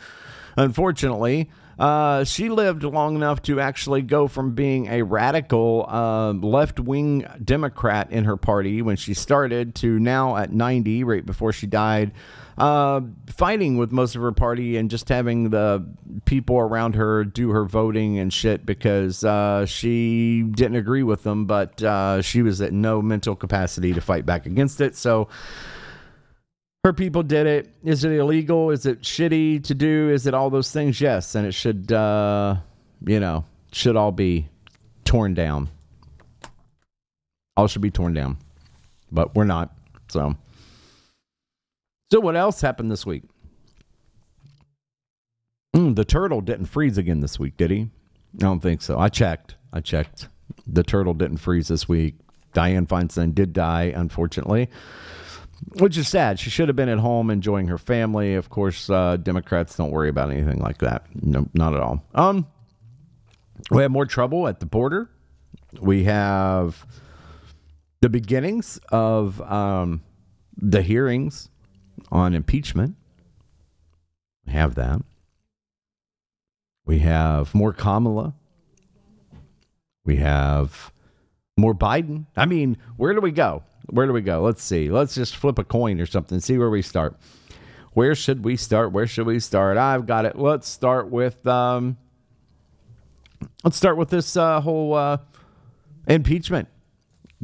[0.57, 1.49] Unfortunately,
[1.79, 7.25] uh, she lived long enough to actually go from being a radical uh, left wing
[7.43, 12.11] Democrat in her party when she started to now at 90, right before she died,
[12.57, 15.85] uh, fighting with most of her party and just having the
[16.25, 21.45] people around her do her voting and shit because uh, she didn't agree with them,
[21.45, 24.97] but uh, she was at no mental capacity to fight back against it.
[24.97, 25.29] So,
[26.83, 27.73] her people did it.
[27.83, 28.71] Is it illegal?
[28.71, 30.09] Is it shitty to do?
[30.09, 31.01] Is it all those things?
[31.01, 32.57] Yes, and it should, uh,
[33.05, 34.47] you know, should all be
[35.03, 35.69] torn down.
[37.57, 38.37] All should be torn down,
[39.11, 39.73] but we're not.
[40.07, 40.35] So,
[42.11, 43.23] so what else happened this week?
[45.75, 47.89] Mm, the turtle didn't freeze again this week, did he?
[48.35, 48.97] I don't think so.
[48.97, 49.55] I checked.
[49.73, 50.29] I checked.
[50.65, 52.15] The turtle didn't freeze this week.
[52.55, 54.69] Dianne Feinstein did die, unfortunately
[55.77, 56.39] which is sad.
[56.39, 58.35] She should have been at home enjoying her family.
[58.35, 61.05] Of course, uh, Democrats don't worry about anything like that.
[61.15, 62.03] No, not at all.
[62.13, 62.47] Um,
[63.71, 65.09] we have more trouble at the border.
[65.79, 66.85] We have
[68.01, 70.01] the beginnings of um,
[70.57, 71.49] the hearings
[72.11, 72.95] on impeachment.
[74.45, 75.01] We have that.
[76.85, 78.33] We have more Kamala.
[80.05, 80.91] We have
[81.55, 82.25] more Biden.
[82.35, 83.63] I mean, where do we go?
[83.89, 84.41] Where do we go?
[84.41, 84.89] Let's see.
[84.89, 86.39] Let's just flip a coin or something.
[86.39, 87.17] See where we start.
[87.93, 88.91] Where should we start?
[88.91, 89.77] Where should we start?
[89.77, 90.37] I've got it.
[90.37, 91.97] Let's start with um.
[93.63, 95.17] Let's start with this uh, whole uh,
[96.07, 96.67] impeachment,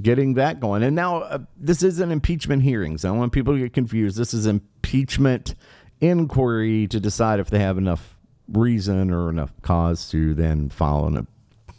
[0.02, 0.84] getting that going.
[0.84, 3.06] And now uh, this isn't impeachment hearings.
[3.06, 4.18] I don't want people to get confused.
[4.18, 5.56] This is impeachment
[6.02, 11.28] inquiry to decide if they have enough reason or enough cause to then file an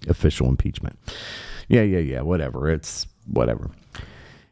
[0.09, 0.98] official impeachment.
[1.68, 2.70] Yeah, yeah, yeah, whatever.
[2.70, 3.70] It's whatever.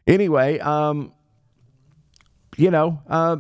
[0.06, 1.12] Anyway, um,
[2.56, 3.36] you know, uh,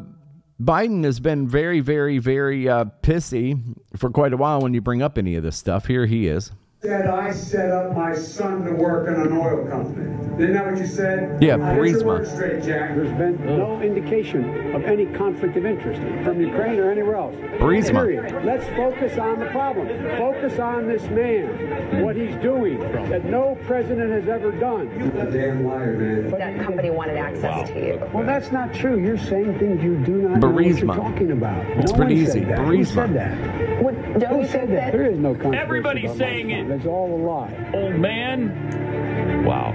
[0.60, 3.60] Biden has been very, very, very uh, pissy
[3.96, 5.86] for quite a while when you bring up any of this stuff.
[5.86, 6.52] Here he is
[6.84, 10.33] said I set up my son to work in an oil company.
[10.38, 11.40] Isn't that what you said?
[11.42, 12.26] Yeah, Get Burisma.
[12.34, 12.96] straight, Jack.
[12.96, 17.34] There's been no indication of any conflict of interest from Ukraine or anywhere else.
[17.60, 18.04] Burisma.
[18.04, 18.44] Period.
[18.44, 19.86] Let's focus on the problem.
[20.18, 24.90] Focus on this man, what he's doing that no president has ever done.
[24.98, 26.30] You're a damn liar, man.
[26.30, 28.02] That company wanted access to you.
[28.12, 28.98] Well, that's not true.
[28.98, 30.80] You're saying things you do not know what Burisma.
[30.80, 31.64] you're talking about.
[31.78, 32.40] It's no pretty easy.
[32.40, 32.58] Said that.
[32.66, 33.82] Who said that?
[33.82, 34.74] What, don't Who you said that?
[34.76, 34.92] that?
[34.92, 36.68] There is no controversy Everybody's saying it.
[36.68, 37.70] That's all a lie.
[37.74, 39.44] Old man.
[39.44, 39.72] Wow.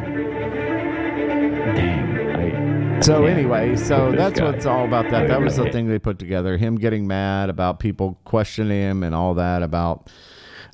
[3.01, 3.31] So Yeah.
[3.31, 4.45] anyway, so that's guy.
[4.51, 5.27] what's all about that.
[5.29, 6.57] That was the thing they put together.
[6.57, 10.09] Him getting mad about people questioning him and all that about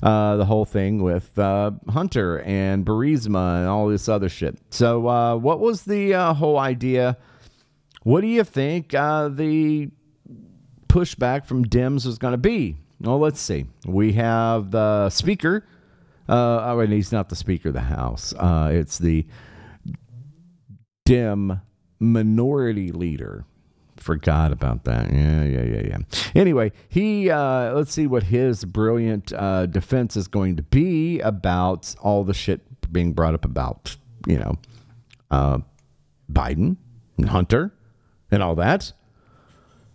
[0.02, 4.58] uh, the whole thing with uh, Hunter and Burisma and all this other shit.
[4.70, 7.16] So uh, what was the uh, whole idea?
[8.02, 9.90] What do you think uh, the
[10.88, 12.76] pushback from Dems was going to be?
[13.00, 13.66] Well, let's see.
[13.86, 15.64] We have the speaker.
[16.28, 18.34] Uh, oh, and he's not the speaker of the House.
[18.34, 19.26] Uh, it's the
[21.04, 21.60] Dem
[21.98, 23.44] minority leader.
[23.96, 25.10] Forgot about that.
[25.10, 25.98] Yeah, yeah, yeah, yeah.
[26.34, 31.94] Anyway, he uh, let's see what his brilliant uh, defense is going to be about
[32.00, 32.60] all the shit
[32.92, 34.56] being brought up about you know
[35.30, 35.58] uh,
[36.30, 36.76] Biden
[37.16, 37.72] and Hunter
[38.30, 38.92] and all that.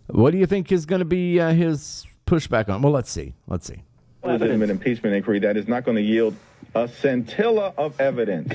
[0.08, 2.82] What do you think is going to be uh, his pushback on?
[2.82, 3.34] Well, let's see.
[3.46, 3.82] Let's see.
[4.24, 6.34] legitimate impeachment inquiry that is not going to yield
[6.74, 8.54] a scintilla of evidence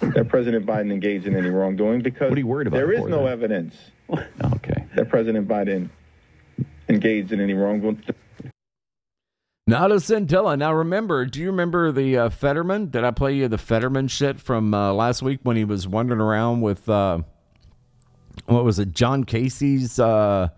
[0.00, 2.96] that President Biden engaged in any wrongdoing because What are you worried about there it
[2.96, 3.32] is for, no then?
[3.32, 3.76] evidence
[4.42, 4.84] Okay.
[4.94, 5.88] that President Biden
[6.88, 8.02] engaged in any wrongdoing.
[9.66, 10.56] Not a scintilla.
[10.58, 12.90] Now, remember, do you remember the uh, Fetterman?
[12.90, 16.20] Did I play you the Fetterman shit from uh, last week when he was wandering
[16.20, 17.20] around with, uh,
[18.44, 20.48] what was it, John Casey's uh,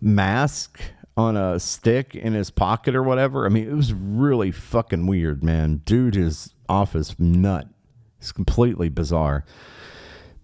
[0.00, 0.80] mask
[1.14, 3.44] on a stick in his pocket or whatever?
[3.44, 5.82] I mean, it was really fucking weird, man.
[5.84, 7.68] Dude is off his nut.
[8.22, 9.44] It's completely bizarre.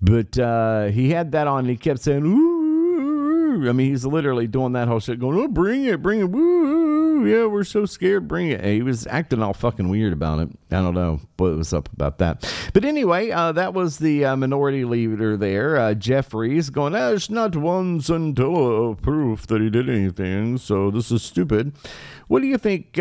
[0.03, 3.69] But uh, he had that on and he kept saying, ooh.
[3.69, 7.25] I mean, he's literally doing that whole shit, going, oh, bring it, bring it, woo.
[7.25, 8.61] Yeah, we're so scared, bring it.
[8.61, 10.49] And he was acting all fucking weird about it.
[10.73, 12.53] I don't know what was up about that.
[12.75, 17.55] But anyway, uh, that was the uh, minority leader there, uh, Jeffries, going, there's not
[17.55, 21.77] one scintilla of proof that he did anything, so this is stupid.
[22.27, 22.99] What do you think?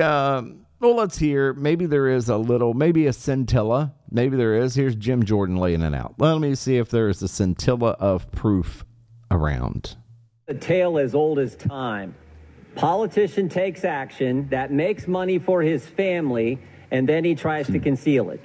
[0.80, 1.54] Well, let's hear.
[1.54, 3.96] Maybe there is a little, maybe a scintilla.
[4.12, 4.76] Maybe there is.
[4.76, 6.16] Here's Jim Jordan laying it out.
[6.20, 8.86] Let me see if there is a scintilla of proof
[9.32, 9.96] around.
[10.48, 12.14] A tale as old as time.
[12.76, 16.60] Politician takes action that makes money for his family,
[16.92, 18.40] and then he tries to conceal it.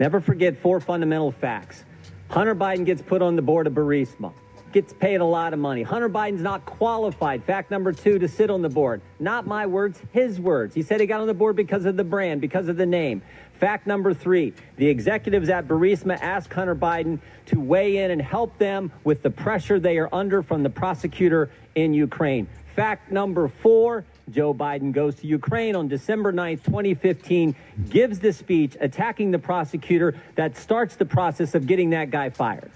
[0.00, 1.84] Never forget four fundamental facts.
[2.28, 4.32] Hunter Biden gets put on the board of Burisma,
[4.72, 5.82] gets paid a lot of money.
[5.82, 9.00] Hunter Biden's not qualified, fact number two, to sit on the board.
[9.18, 10.74] Not my words, his words.
[10.74, 13.22] He said he got on the board because of the brand, because of the name.
[13.58, 18.56] Fact number three, the executives at Burisma asked Hunter Biden to weigh in and help
[18.58, 22.46] them with the pressure they are under from the prosecutor in Ukraine.
[22.76, 27.56] Fact number four, Joe Biden goes to Ukraine on December 9th, 2015,
[27.90, 32.70] gives the speech attacking the prosecutor that starts the process of getting that guy fired.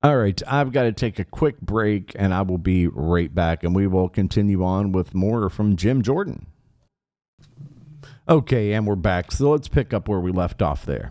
[0.00, 3.64] All right, I've got to take a quick break and I will be right back
[3.64, 6.46] and we will continue on with more from Jim Jordan.
[8.28, 9.32] Okay, and we're back.
[9.32, 11.10] So let's pick up where we left off there.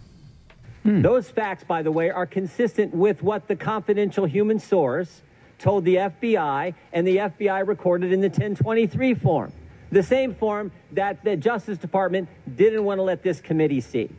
[0.84, 1.02] Hmm.
[1.02, 5.22] Those facts, by the way, are consistent with what the confidential human source
[5.60, 9.52] told the FBI and the FBI recorded in the 1023 form.
[9.92, 14.10] The same form that the Justice Department didn't want to let this committee see.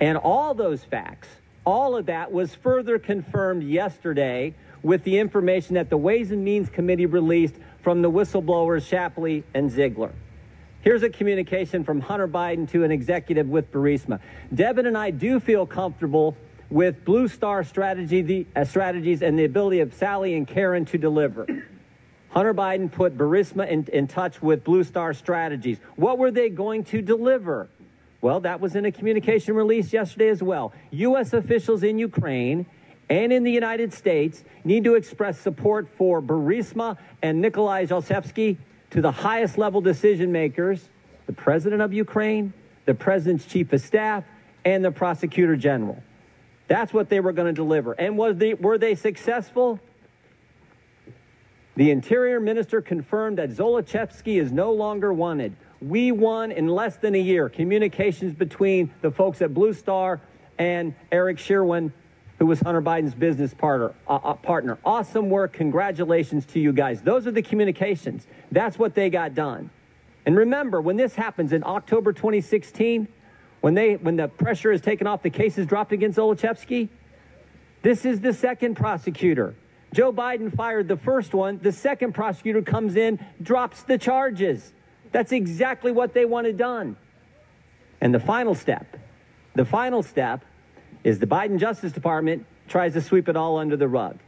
[0.00, 1.28] And all those facts,
[1.64, 6.68] all of that was further confirmed yesterday with the information that the Ways and Means
[6.68, 10.12] Committee released from the whistleblowers Shapley and Ziegler.
[10.82, 14.20] Here's a communication from Hunter Biden to an executive with Burisma.
[14.54, 16.36] Devon and I do feel comfortable
[16.68, 20.98] with Blue Star strategy, the, uh, strategies and the ability of Sally and Karen to
[20.98, 21.46] deliver.
[22.28, 25.78] Hunter Biden put Burisma in, in touch with Blue Star strategies.
[25.96, 27.68] What were they going to deliver?
[28.24, 30.72] Well, that was in a communication release yesterday as well.
[30.92, 31.34] U.S.
[31.34, 32.64] officials in Ukraine
[33.10, 38.56] and in the United States need to express support for Burisma and Nikolai Zlochevsky
[38.92, 40.88] to the highest level decision makers,
[41.26, 42.54] the president of Ukraine,
[42.86, 44.24] the president's chief of staff,
[44.64, 46.02] and the prosecutor general.
[46.66, 47.92] That's what they were going to deliver.
[47.92, 49.78] And was they, were they successful?
[51.76, 55.54] The interior minister confirmed that Zolochevsky is no longer wanted.
[55.84, 60.18] We won in less than a year communications between the folks at Blue Star
[60.56, 61.92] and Eric Schwerin,
[62.38, 63.92] who was Hunter Biden's business partner.
[64.08, 64.78] Uh, uh, partner.
[64.82, 65.52] Awesome work.
[65.52, 67.02] Congratulations to you guys.
[67.02, 68.26] Those are the communications.
[68.50, 69.68] That's what they got done.
[70.24, 73.06] And remember, when this happens in October 2016,
[73.60, 76.88] when they when the pressure is taken off, the case is dropped against Zolochevsky.
[77.82, 79.54] This is the second prosecutor.
[79.92, 81.58] Joe Biden fired the first one.
[81.62, 84.72] The second prosecutor comes in, drops the charges.
[85.14, 86.96] That's exactly what they wanted done.
[88.00, 88.96] And the final step,
[89.54, 90.44] the final step
[91.04, 94.18] is the Biden Justice Department tries to sweep it all under the rug.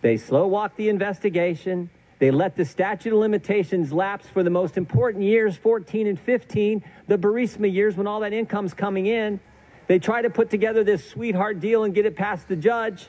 [0.00, 1.90] They slow walk the investigation.
[2.20, 6.84] They let the statute of limitations lapse for the most important years, 14 and 15,
[7.08, 9.40] the Burisma years when all that income's coming in.
[9.88, 13.08] They try to put together this sweetheart deal and get it past the judge.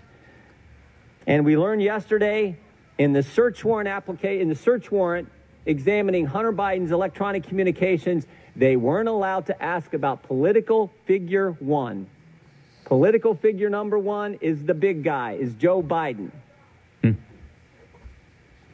[1.28, 2.58] And we learned yesterday
[2.98, 5.30] in the search warrant application, in the search warrant
[5.70, 12.08] examining Hunter Biden's electronic communications, they weren't allowed to ask about political figure one.
[12.86, 16.32] Political figure number one is the big guy, is Joe Biden.
[17.04, 17.12] Hmm.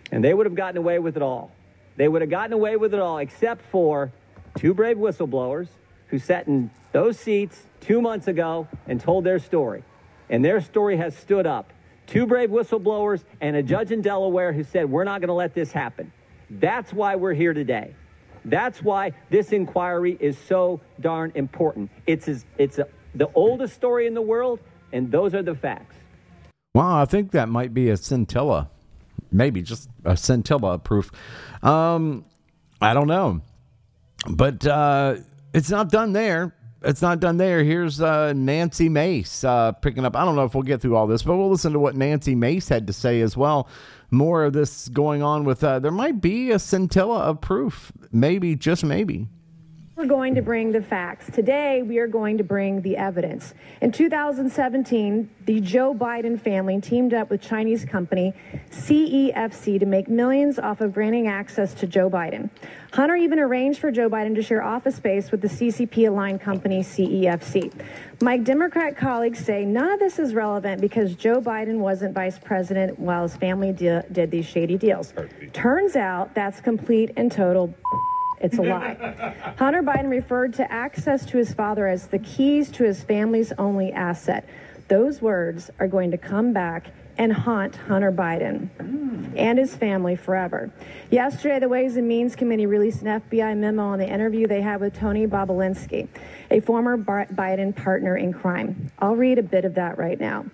[0.10, 1.52] And they would have gotten away with it all.
[1.98, 4.12] They would have gotten away with it all, except for
[4.58, 5.68] two brave whistleblowers
[6.08, 9.84] who sat in those seats two months ago and told their story.
[10.30, 11.74] And their story has stood up.
[12.08, 15.54] Two brave whistleblowers and a judge in Delaware who said, We're not going to let
[15.54, 16.14] this happen.
[16.60, 17.94] That's why we're here today.
[18.46, 21.90] That's why this inquiry is so darn important.
[22.06, 24.60] It's, it's a, the oldest story in the world,
[24.94, 25.96] and those are the facts.
[26.74, 28.70] Wow, I think that might be a scintilla.
[29.32, 31.12] Maybe just a scintilla proof.
[31.64, 32.26] Um,
[32.80, 33.42] I don't know.
[34.30, 35.18] But uh,
[35.54, 36.55] it's not done there
[36.86, 37.64] it's not done there.
[37.64, 40.16] Here's uh, Nancy Mace uh, picking up.
[40.16, 42.36] I don't know if we'll get through all this, but we'll listen to what Nancy
[42.36, 43.68] Mace had to say as well.
[44.12, 47.92] More of this going on with, uh, there might be a scintilla of proof.
[48.12, 49.28] Maybe, just maybe.
[49.98, 51.32] We're going to bring the facts.
[51.32, 53.54] Today, we are going to bring the evidence.
[53.80, 58.34] In 2017, the Joe Biden family teamed up with Chinese company
[58.72, 62.50] CEFC to make millions off of granting access to Joe Biden.
[62.92, 66.82] Hunter even arranged for Joe Biden to share office space with the CCP aligned company
[66.82, 67.72] CEFC.
[68.22, 73.00] My Democrat colleagues say none of this is relevant because Joe Biden wasn't vice president
[73.00, 75.14] while his family di- did these shady deals.
[75.54, 77.74] Turns out that's complete and total
[78.40, 79.56] it's a lie.
[79.58, 83.92] Hunter Biden referred to access to his father as the keys to his family's only
[83.92, 84.48] asset.
[84.88, 88.70] Those words are going to come back and haunt Hunter Biden
[89.38, 90.70] and his family forever.
[91.10, 94.82] Yesterday, the Ways and Means Committee released an FBI memo on the interview they had
[94.82, 96.08] with Tony Bobulinski,
[96.52, 98.92] a former Biden partner in crime.
[99.00, 100.46] I'll read a bit of that right now.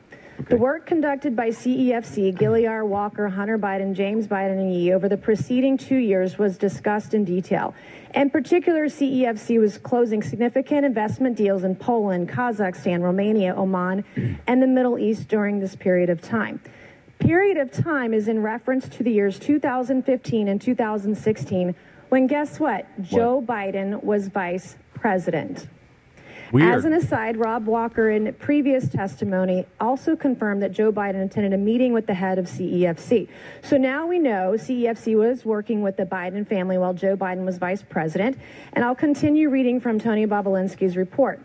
[0.49, 5.17] The work conducted by CEFC, Gilliar, Walker, Hunter Biden, James Biden, and Yi over the
[5.17, 7.73] preceding two years was discussed in detail.
[8.15, 14.03] In particular, CEFC was closing significant investment deals in Poland, Kazakhstan, Romania, Oman,
[14.47, 16.59] and the Middle East during this period of time.
[17.19, 21.75] Period of time is in reference to the years 2015 and 2016,
[22.09, 22.85] when guess what?
[22.97, 23.03] what?
[23.03, 25.67] Joe Biden was vice president.
[26.51, 26.73] Weird.
[26.73, 31.57] As an aside, Rob Walker, in previous testimony, also confirmed that Joe Biden attended a
[31.57, 33.29] meeting with the head of CEFC.
[33.63, 37.57] So now we know CEFC was working with the Biden family while Joe Biden was
[37.57, 38.37] vice president.
[38.73, 41.39] And I'll continue reading from Tony Bobulinski's report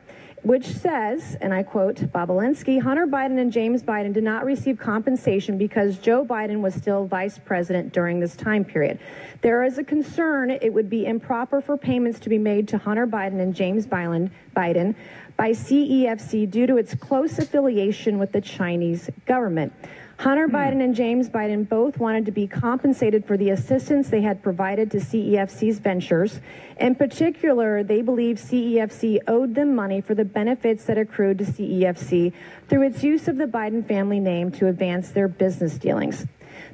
[0.47, 5.59] which says, and I quote Bobulinski, Hunter Biden and James Biden did not receive compensation
[5.59, 9.01] because Joe Biden was still vice president during this time period.
[9.43, 13.09] There is a concern it would be improper for payments to be made to Hunter
[13.09, 19.73] Biden and James Biden by CEFC due to its close affiliation with the Chinese government.
[20.19, 20.57] Hunter hmm.
[20.57, 24.91] Biden and James Biden both wanted to be compensated for the assistance they had provided
[24.93, 26.41] to CEFC's ventures.
[26.79, 32.33] In particular, they believe CEFC owed them money for the benefits that accrued to CEFC
[32.69, 36.27] through its use of the Biden family name to advance their business dealings.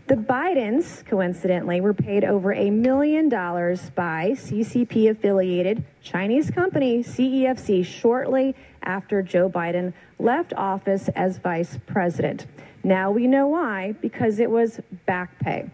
[0.08, 7.84] The Bidens, coincidentally, were paid over a million dollars by CCP affiliated Chinese company CEFC
[7.84, 12.46] shortly after Joe Biden left office as vice president.
[12.84, 15.70] Now we know why, because it was back pay.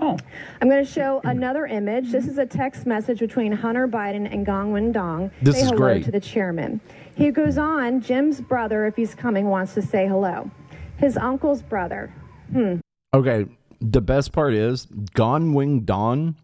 [0.00, 0.18] Oh.
[0.60, 2.10] I'm going to show another image.
[2.10, 5.30] This is a text message between Hunter Biden and Gong Wen Dong.
[5.40, 6.04] This say is hello great.
[6.04, 6.80] to the chairman.
[7.14, 10.50] He goes on, Jim's brother, if he's coming, wants to say hello.
[10.96, 12.12] His uncle's brother.
[12.50, 12.76] Hmm.
[13.14, 13.46] Okay.
[13.80, 16.36] The best part is Gong Wing Dong.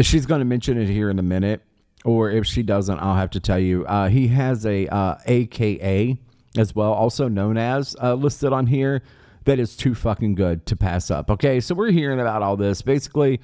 [0.00, 1.62] She's going to mention it here in a minute,
[2.04, 3.84] or if she doesn't, I'll have to tell you.
[3.84, 6.18] Uh, he has a uh, AKA
[6.56, 9.02] as well, also known as uh, listed on here.
[9.44, 11.30] that is too fucking good to pass up.
[11.30, 12.82] Okay, so we're hearing about all this.
[12.82, 13.40] Basically,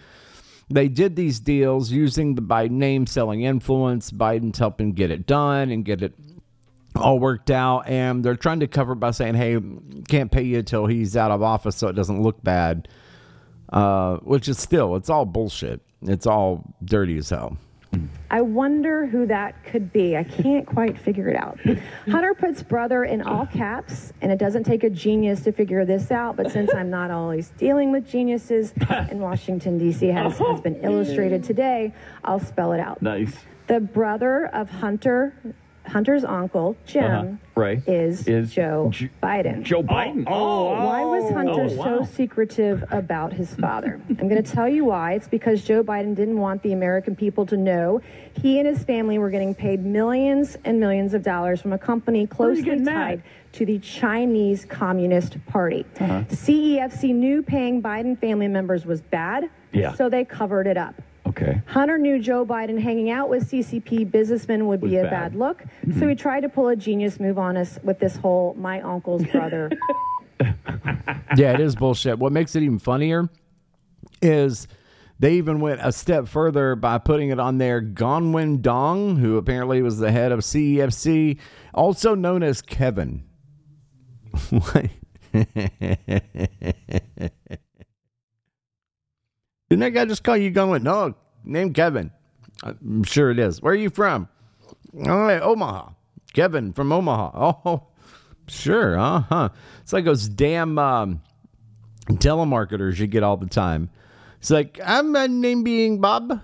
[0.69, 4.11] they did these deals using the Biden name, selling influence.
[4.11, 6.15] Biden's helping get it done and get it
[6.97, 7.89] all worked out.
[7.89, 9.59] And they're trying to cover by saying, hey,
[10.09, 12.89] can't pay you until he's out of office so it doesn't look bad.
[13.73, 15.81] Uh, which is still, it's all bullshit.
[16.03, 17.57] It's all dirty as hell.
[18.30, 20.16] I wonder who that could be.
[20.16, 21.59] I can't quite figure it out.
[22.11, 26.11] Hunter puts brother in all caps, and it doesn't take a genius to figure this
[26.11, 26.37] out.
[26.37, 30.09] But since I'm not always dealing with geniuses, and Washington, D.C.
[30.09, 30.53] Has, oh.
[30.53, 33.01] has been illustrated today, I'll spell it out.
[33.01, 33.32] Nice.
[33.68, 35.32] The brother of Hunter,
[35.87, 37.26] Hunter's uncle, Jim, Uh-huh.
[37.55, 37.82] Right.
[37.89, 38.91] is, Is Joe
[39.22, 39.62] Biden.
[39.62, 40.24] Joe Biden.
[40.26, 41.84] Oh, Why was Hunter Oh, wow.
[41.99, 44.01] so secretive about his father?
[44.11, 45.12] I'm going to tell you why.
[45.14, 48.03] It's because Joe Biden didn't want the American people to know
[48.34, 52.26] he and his family were getting paid millions and millions of dollars from a company
[52.26, 53.22] closely tied
[53.53, 55.87] to the Chinese Communist Party.
[55.99, 56.24] Uh-huh.
[56.28, 59.95] CEFC knew paying Biden family members was bad, Yeah.
[59.95, 60.95] so they covered it up.
[61.37, 61.61] Okay.
[61.66, 65.11] Hunter knew Joe Biden hanging out with CCP businessmen would be a bad.
[65.11, 66.09] bad look, so hmm.
[66.09, 69.70] he tried to pull a genius move on us with this whole my uncle's brother.
[71.37, 72.18] yeah, it is bullshit.
[72.18, 73.28] What makes it even funnier
[74.22, 74.66] is
[75.18, 77.82] they even went a step further by putting it on there.
[77.82, 81.39] Gonwin Dong, who apparently was the head of CEFC,
[81.74, 83.24] also known as Kevin.
[84.51, 84.87] What?
[89.68, 90.82] Didn't that guy just call you Gonwin?
[90.82, 91.14] No,
[91.47, 92.11] name Kevin.
[92.62, 93.61] I'm sure it is.
[93.62, 94.28] Where are you from?
[94.92, 95.90] Right, Omaha.
[96.32, 97.53] Kevin from Omaha.
[97.64, 97.86] Oh,
[98.49, 98.99] sure.
[98.99, 99.49] Uh huh.
[99.82, 101.20] It's like those damn um,
[102.09, 103.90] telemarketers you get all the time.
[104.38, 106.40] It's like, I'm my name being Bob.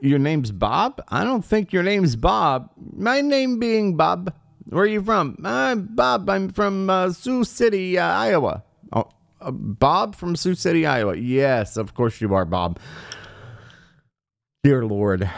[0.00, 1.00] Your name's Bob?
[1.08, 2.70] I don't think your name's Bob.
[2.96, 4.32] My name being Bob.
[4.68, 5.38] Where are you from?
[5.44, 6.28] I'm Bob.
[6.28, 8.64] I'm from uh, Sioux City, uh, Iowa.
[8.92, 9.08] Oh,
[9.40, 11.16] uh, Bob from Sioux City, Iowa.
[11.16, 12.78] Yes, of course you are, Bob.
[14.62, 15.30] Dear Lord.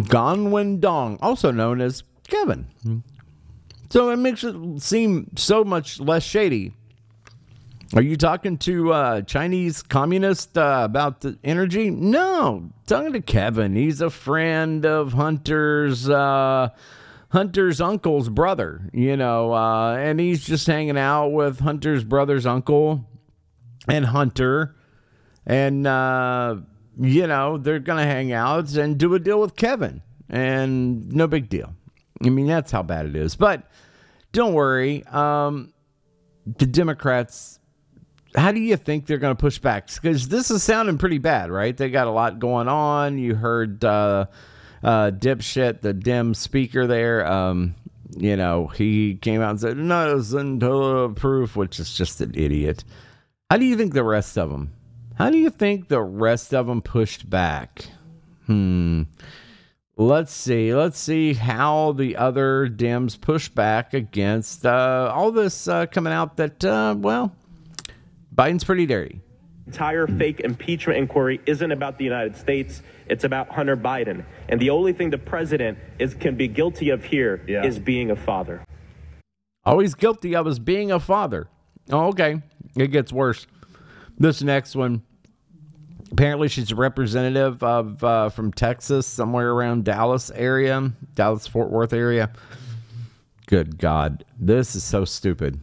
[0.00, 2.66] Gonwin Dong, also known as Kevin.
[3.90, 6.72] So it makes it seem so much less shady.
[7.94, 11.90] Are you talking to uh, Chinese communist uh, about the energy?
[11.90, 13.76] No, talking to Kevin.
[13.76, 16.70] He's a friend of Hunter's uh,
[17.28, 18.88] Hunter's uncle's brother.
[18.94, 23.04] You know, uh, and he's just hanging out with Hunter's brother's uncle
[23.86, 24.74] and Hunter,
[25.44, 26.56] and uh,
[26.98, 31.48] you know they're gonna hang out and do a deal with Kevin, and no big
[31.48, 31.74] deal.
[32.24, 33.34] I mean that's how bad it is.
[33.36, 33.68] But
[34.32, 35.72] don't worry, um,
[36.46, 37.58] the Democrats.
[38.34, 39.88] How do you think they're going to push back?
[39.94, 41.76] Because this is sounding pretty bad, right?
[41.76, 43.18] They got a lot going on.
[43.18, 44.24] You heard uh,
[44.82, 47.30] uh, dipshit, the dim speaker there.
[47.30, 47.74] Um,
[48.16, 52.32] you know, he came out and said, "No, it's until proof," which is just an
[52.34, 52.84] idiot.
[53.50, 54.72] How do you think the rest of them?
[55.16, 57.86] How do you think the rest of them pushed back?
[58.46, 59.02] Hmm.
[59.96, 60.74] Let's see.
[60.74, 66.38] Let's see how the other Dems push back against uh, all this uh, coming out
[66.38, 67.36] that, uh, well,
[68.34, 69.20] Biden's pretty dirty.
[69.66, 72.82] entire fake impeachment inquiry isn't about the United States.
[73.06, 74.24] It's about Hunter Biden.
[74.48, 78.16] And the only thing the president is can be guilty of here is being a
[78.16, 78.64] father.
[79.64, 81.48] Always guilty of us being a father.
[81.90, 82.42] Oh, okay.
[82.76, 83.46] It gets worse.
[84.22, 85.02] This next one.
[86.12, 91.92] Apparently, she's a representative of uh, from Texas, somewhere around Dallas area, Dallas Fort Worth
[91.92, 92.30] area.
[93.46, 95.58] Good God, this is so stupid.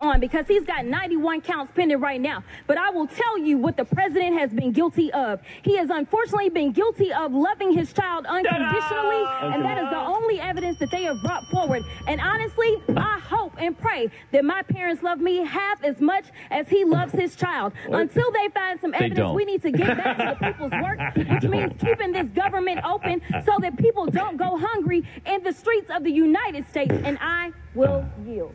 [0.00, 2.42] On because he's got 91 counts pending right now.
[2.66, 5.40] But I will tell you what the president has been guilty of.
[5.62, 10.40] He has unfortunately been guilty of loving his child unconditionally, and that is the only
[10.40, 11.82] evidence that they have brought forward.
[12.06, 16.68] And honestly, I hope and pray that my parents love me half as much as
[16.68, 17.72] he loves his child.
[17.88, 21.44] Until they find some evidence, we need to get back to the people's work, which
[21.44, 26.04] means keeping this government open so that people don't go hungry in the streets of
[26.04, 26.94] the United States.
[27.04, 28.54] And I will yield.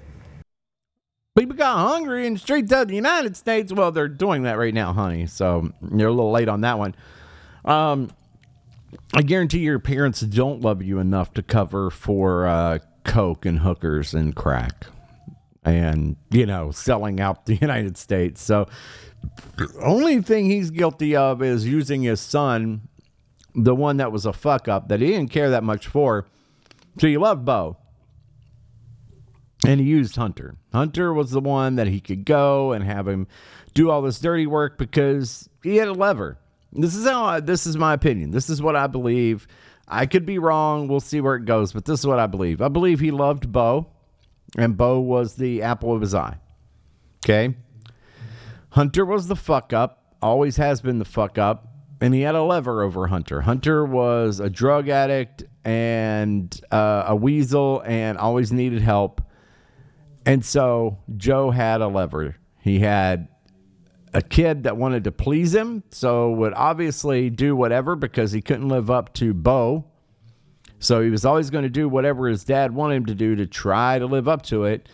[1.35, 3.73] People got hungry in the streets of the United States.
[3.73, 5.25] Well, they're doing that right now, honey.
[5.25, 6.93] So you're a little late on that one.
[7.65, 8.11] Um,
[9.15, 14.13] I guarantee your parents don't love you enough to cover for uh, coke and hookers
[14.13, 14.85] and crack,
[15.63, 18.39] and you know selling out the United States.
[18.39, 18.67] So
[19.57, 22.89] the only thing he's guilty of is using his son,
[23.55, 26.27] the one that was a fuck up that he didn't care that much for.
[26.99, 27.77] So you love Bo
[29.65, 30.55] and he used Hunter.
[30.71, 33.27] Hunter was the one that he could go and have him
[33.73, 36.37] do all this dirty work because he had a lever.
[36.71, 38.31] This is how I, this is my opinion.
[38.31, 39.47] This is what I believe.
[39.87, 40.87] I could be wrong.
[40.87, 42.61] We'll see where it goes, but this is what I believe.
[42.61, 43.87] I believe he loved Bo,
[44.57, 46.37] and Bo was the apple of his eye.
[47.23, 47.55] Okay.
[48.71, 51.67] Hunter was the fuck up, always has been the fuck up,
[52.01, 53.41] and he had a lever over Hunter.
[53.41, 59.21] Hunter was a drug addict and uh, a weasel and always needed help.
[60.25, 62.37] And so Joe had a lever.
[62.61, 63.27] He had
[64.13, 68.69] a kid that wanted to please him, so would obviously do whatever because he couldn't
[68.69, 69.85] live up to Bo.
[70.79, 73.47] So he was always going to do whatever his dad wanted him to do to
[73.47, 74.87] try to live up to it.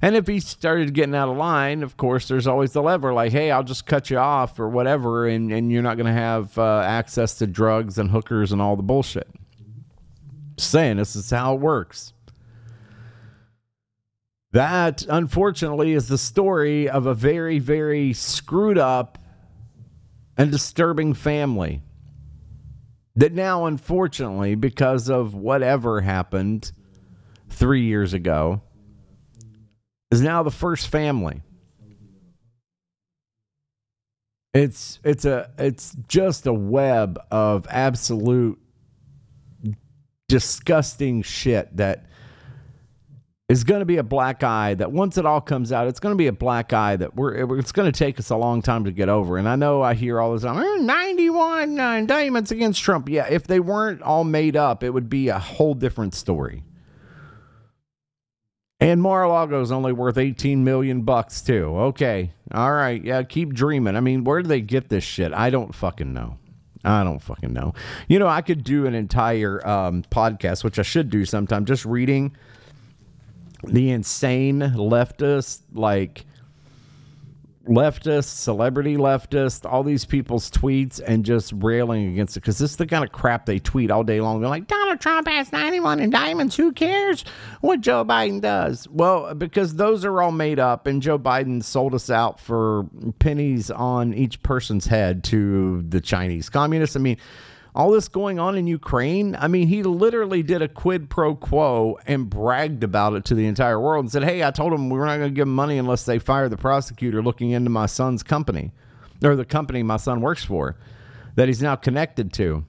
[0.00, 3.32] And if he started getting out of line, of course, there's always the lever like,
[3.32, 6.58] hey, I'll just cut you off or whatever, and, and you're not going to have
[6.58, 9.28] uh, access to drugs and hookers and all the bullshit.
[10.56, 12.11] Just saying, this is how it works.
[14.52, 19.18] That, unfortunately, is the story of a very, very screwed up
[20.36, 21.82] and disturbing family.
[23.16, 26.72] That now, unfortunately, because of whatever happened
[27.48, 28.62] three years ago,
[30.10, 31.42] is now the first family.
[34.54, 38.58] It's it's a it's just a web of absolute
[40.28, 42.04] disgusting shit that
[43.52, 46.14] is going to be a black eye that once it all comes out, it's going
[46.14, 48.84] to be a black eye that we're it's going to take us a long time
[48.84, 49.36] to get over.
[49.36, 53.10] And I know I hear all the time, "Eh, 91 uh, indictments against Trump.
[53.10, 56.62] Yeah, if they weren't all made up, it would be a whole different story.
[58.80, 61.76] And Mar-a-Lago is only worth 18 million bucks too.
[61.76, 62.32] Okay.
[62.52, 63.04] All right.
[63.04, 63.96] Yeah, keep dreaming.
[63.96, 65.30] I mean, where do they get this shit?
[65.34, 66.38] I don't fucking know.
[66.84, 67.74] I don't fucking know.
[68.08, 71.84] You know, I could do an entire um, podcast, which I should do sometime, just
[71.84, 72.34] reading
[73.64, 76.26] the insane leftist, like
[77.68, 82.76] leftist, celebrity leftist, all these people's tweets and just railing against it because this is
[82.76, 84.40] the kind of crap they tweet all day long.
[84.40, 86.56] They're like, Donald Trump has 91 indictments.
[86.56, 87.24] Who cares
[87.60, 88.88] what Joe Biden does?
[88.88, 92.86] Well, because those are all made up, and Joe Biden sold us out for
[93.18, 96.96] pennies on each person's head to the Chinese communists.
[96.96, 97.16] I mean,
[97.74, 101.98] all this going on in Ukraine, I mean, he literally did a quid pro quo
[102.06, 105.06] and bragged about it to the entire world and said, Hey, I told them we're
[105.06, 108.72] not going to give money unless they fire the prosecutor looking into my son's company
[109.24, 110.76] or the company my son works for
[111.34, 112.64] that he's now connected to.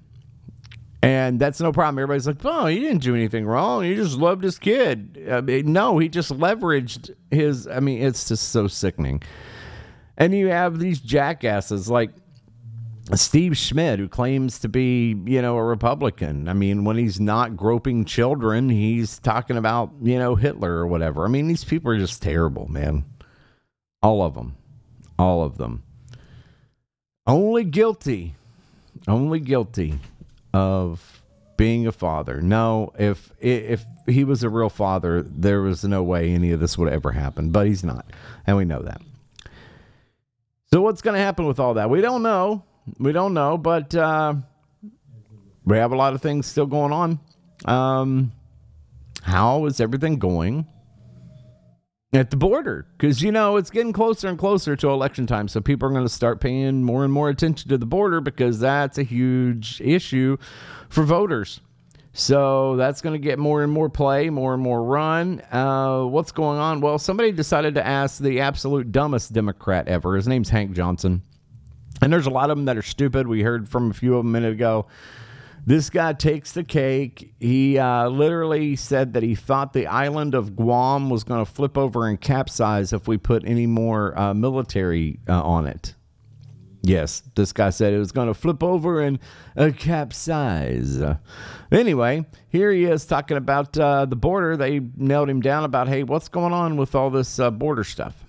[1.02, 2.00] And that's no problem.
[2.02, 3.84] Everybody's like, oh, he didn't do anything wrong.
[3.84, 5.22] He just loved his kid.
[5.30, 7.68] Uh, I mean, no, he just leveraged his.
[7.68, 9.22] I mean, it's just so sickening.
[10.18, 12.12] And you have these jackasses like
[13.16, 16.48] Steve Schmidt, who claims to be, you know, a Republican.
[16.48, 21.26] I mean, when he's not groping children, he's talking about, you know, Hitler or whatever.
[21.26, 23.04] I mean, these people are just terrible, man.
[24.02, 24.56] All of them.
[25.20, 25.84] All of them.
[27.28, 28.36] Only guilty,
[29.08, 30.00] only guilty
[30.54, 31.22] of
[31.56, 32.42] being a father.
[32.42, 36.78] No, if if he was a real father, there was no way any of this
[36.78, 37.52] would ever happen.
[37.52, 38.06] But he's not,
[38.46, 39.02] and we know that.
[40.74, 41.90] So what's going to happen with all that?
[41.90, 42.64] We don't know.
[43.00, 44.36] We don't know, but uh,
[45.66, 47.20] we have a lot of things still going on.
[47.66, 48.34] Um,
[49.22, 50.68] how is everything going
[52.12, 52.86] at the border?
[52.98, 55.48] Because, you know, it's getting closer and closer to election time.
[55.48, 58.60] So people are going to start paying more and more attention to the border because
[58.60, 60.38] that's a huge issue
[60.90, 61.62] for voters.
[62.16, 65.42] So that's going to get more and more play, more and more run.
[65.52, 66.80] Uh, what's going on?
[66.80, 70.16] Well, somebody decided to ask the absolute dumbest Democrat ever.
[70.16, 71.24] His name's Hank Johnson.
[72.04, 73.30] And there's a lot of them that are stupid.
[73.30, 74.88] We heard from a few of them a minute ago.
[75.66, 77.34] This guy takes the cake.
[77.40, 81.78] He uh, literally said that he thought the island of Guam was going to flip
[81.78, 85.96] over and capsize if we put any more uh, military uh, on it.
[86.82, 89.18] Yes, this guy said it was going to flip over and
[89.56, 91.02] uh, capsize.
[91.72, 94.58] anyway, here he is talking about uh, the border.
[94.58, 98.26] They nailed him down about, hey, what's going on with all this uh, border stuff?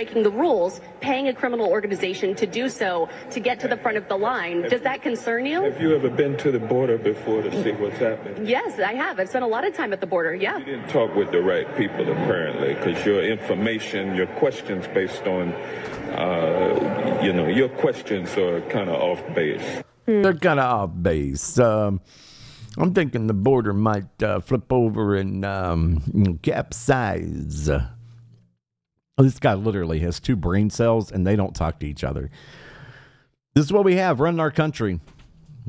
[0.00, 3.98] Breaking the rules, paying a criminal organization to do so to get to the front
[3.98, 4.62] of the line.
[4.62, 5.62] Does that concern you?
[5.62, 8.46] Have you ever been to the border before to see what's happening?
[8.46, 9.20] Yes, I have.
[9.20, 10.34] I've spent a lot of time at the border.
[10.34, 10.56] Yeah.
[10.56, 15.52] You didn't talk with the right people apparently, because your information, your questions based on,
[16.16, 19.82] uh, you know, your questions are kind of off base.
[20.06, 21.58] They're kind of off base.
[21.58, 22.00] Um,
[22.78, 27.68] I'm thinking the border might uh, flip over and um, capsize.
[29.22, 32.30] This guy literally has two brain cells and they don't talk to each other.
[33.54, 35.00] This is what we have running our country.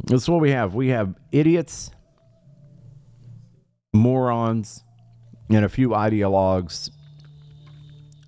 [0.06, 0.74] This is what we have.
[0.74, 1.91] We have idiots,
[3.93, 4.84] morons,
[5.49, 6.91] and a few ideologues.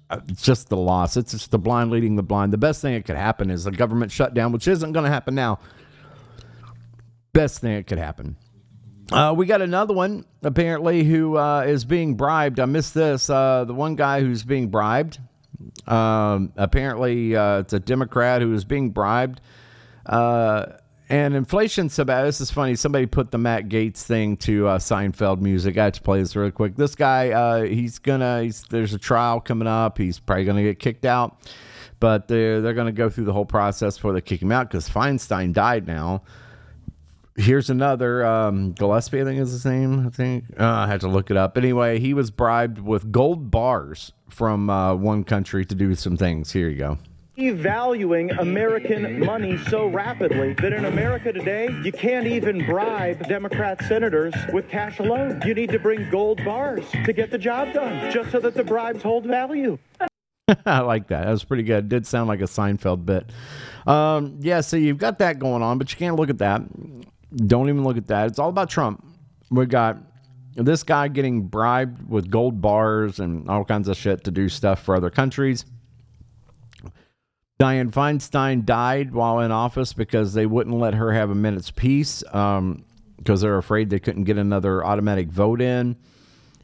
[0.09, 1.15] Uh, It's just the loss.
[1.15, 2.51] It's just the blind leading the blind.
[2.51, 5.35] The best thing that could happen is a government shutdown, which isn't going to happen
[5.35, 5.59] now.
[7.31, 8.35] Best thing that could happen.
[9.11, 12.59] Uh, we got another one apparently who uh, is being bribed.
[12.59, 13.29] I missed this.
[13.29, 15.19] Uh, the one guy who's being bribed
[15.87, 19.41] Um, apparently, uh, it's a Democrat who is being bribed.
[20.05, 20.65] Uh,
[21.09, 22.25] and inflation bad.
[22.25, 22.75] This is funny.
[22.75, 25.77] Somebody put the Matt Gaetz thing to uh, Seinfeld music.
[25.77, 26.75] I have to play this really quick.
[26.75, 28.49] This guy, he's gonna.
[28.69, 29.97] There's a trial coming up.
[29.97, 31.37] He's probably gonna get kicked out,
[31.99, 34.89] but they're they're gonna go through the whole process before they kick him out because
[34.89, 36.23] Feinstein died now.
[37.35, 40.05] Here's another um, Gillespie, I think is his name.
[40.05, 41.57] I think uh, I had to look it up.
[41.57, 46.51] Anyway, he was bribed with gold bars from uh, one country to do some things.
[46.51, 46.97] Here you go
[47.37, 54.33] devaluing American money so rapidly that in America today, you can't even bribe Democrat senators
[54.51, 55.41] with cash alone.
[55.45, 58.63] You need to bring gold bars to get the job done, just so that the
[58.63, 59.79] bribes hold value.
[60.65, 61.25] I like that.
[61.25, 61.85] That was pretty good.
[61.85, 63.31] It did sound like a Seinfeld bit.
[63.87, 66.61] Um, yeah, so you've got that going on, but you can't look at that.
[67.35, 68.27] Don't even look at that.
[68.27, 69.05] It's all about Trump.
[69.49, 69.97] We got
[70.55, 74.83] this guy getting bribed with gold bars and all kinds of shit to do stuff
[74.83, 75.65] for other countries.
[77.59, 82.23] Dianne Feinstein died while in office because they wouldn't let her have a minute's peace
[82.33, 82.83] um,
[83.17, 85.95] because they're afraid they couldn't get another automatic vote in.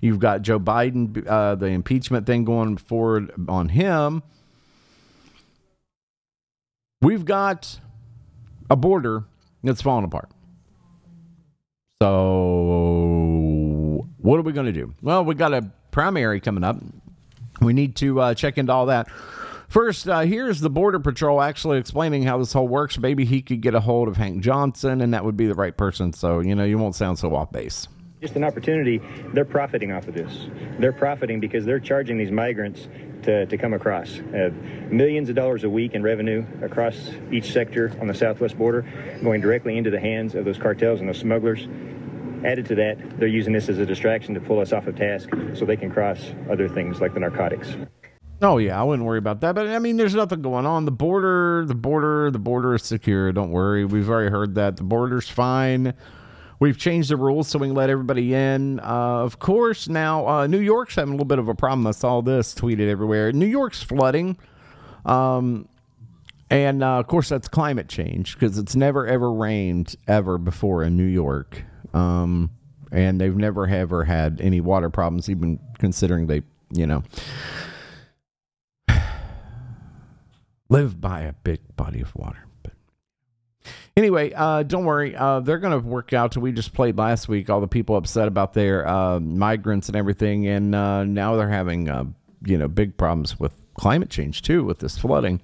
[0.02, 4.24] You've got Joe Biden, uh, the impeachment thing going forward on him.
[7.02, 7.80] We've got
[8.70, 9.26] a border
[9.64, 10.30] that's falling apart.
[12.02, 12.08] So,
[14.20, 14.94] what are we going to do?
[15.02, 16.78] Well, we got a primary coming up.
[17.60, 19.10] We need to uh, check into all that.
[19.68, 22.98] First, uh, here's the Border Patrol actually explaining how this whole works.
[22.98, 25.76] Maybe he could get a hold of Hank Johnson, and that would be the right
[25.76, 26.14] person.
[26.14, 27.90] So, you know, you won't sound so off base.
[28.22, 29.02] Just an opportunity.
[29.34, 30.48] They're profiting off of this.
[30.80, 32.88] They're profiting because they're charging these migrants
[33.24, 34.20] to, to come across.
[34.20, 34.52] Uh,
[34.90, 38.82] millions of dollars a week in revenue across each sector on the southwest border
[39.24, 41.68] going directly into the hands of those cartels and those smugglers.
[42.46, 45.30] Added to that, they're using this as a distraction to pull us off of task
[45.54, 47.76] so they can cross other things like the narcotics.
[48.42, 49.56] Oh yeah, I wouldn't worry about that.
[49.56, 50.86] But I mean, there's nothing going on.
[50.86, 53.32] The border, the border, the border is secure.
[53.34, 53.84] Don't worry.
[53.84, 55.94] We've already heard that the border's fine.
[56.60, 58.82] We've changed the rules so we can let everybody in.
[58.82, 61.88] Uh, of course, now uh, New York's having a little bit of a problem.
[61.88, 63.32] I saw this tweeted everywhere.
[63.32, 64.38] New York's flooding.
[65.06, 65.70] Um,
[66.50, 70.98] and uh, of course, that's climate change because it's never ever rained ever before in
[70.98, 71.64] New York.
[71.94, 72.52] Um,
[72.92, 76.42] and they've never ever had any water problems, even considering they,
[76.72, 77.04] you know,
[80.70, 82.49] live by a big body of water.
[84.00, 85.14] Anyway, uh, don't worry.
[85.14, 86.38] Uh, they're going to work out.
[86.38, 87.50] We just played last week.
[87.50, 91.90] All the people upset about their uh, migrants and everything, and uh, now they're having
[91.90, 92.06] uh,
[92.46, 95.42] you know big problems with climate change too with this flooding.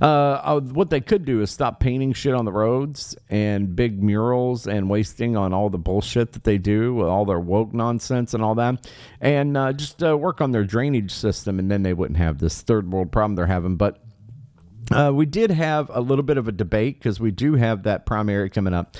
[0.00, 4.66] Uh, what they could do is stop painting shit on the roads and big murals
[4.66, 8.42] and wasting on all the bullshit that they do with all their woke nonsense and
[8.42, 8.90] all that,
[9.20, 13.12] and just work on their drainage system, and then they wouldn't have this third world
[13.12, 13.76] problem they're having.
[13.76, 14.02] But
[14.90, 18.06] uh, we did have a little bit of a debate because we do have that
[18.06, 18.96] primary coming up.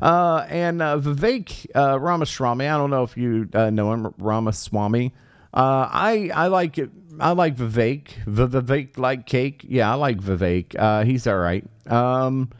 [0.00, 5.14] Uh, and uh, Vivek uh, Ramaswamy, I don't know if you uh, know him, Ramaswamy.
[5.52, 6.90] Uh, I I like it.
[7.20, 8.08] I like Vivek.
[8.26, 9.64] Vivek like cake.
[9.68, 11.04] Yeah, I like Vivek.
[11.06, 11.64] He's all right.
[11.86, 12.50] Um,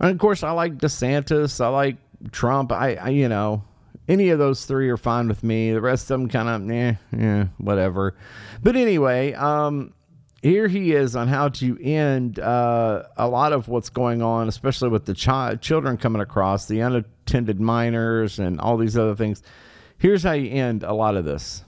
[0.00, 1.64] and of course, I like DeSantis.
[1.64, 1.96] I like
[2.32, 2.72] Trump.
[2.72, 3.62] I, I you know
[4.08, 5.72] any of those three are fine with me.
[5.72, 8.14] The rest of them kind of, eh, yeah, whatever.
[8.62, 9.92] But anyway, um,
[10.46, 14.88] here he is on how to end uh, a lot of what's going on, especially
[14.88, 19.42] with the chi- children coming across, the unattended minors, and all these other things.
[19.98, 21.64] Here's how you end a lot of this.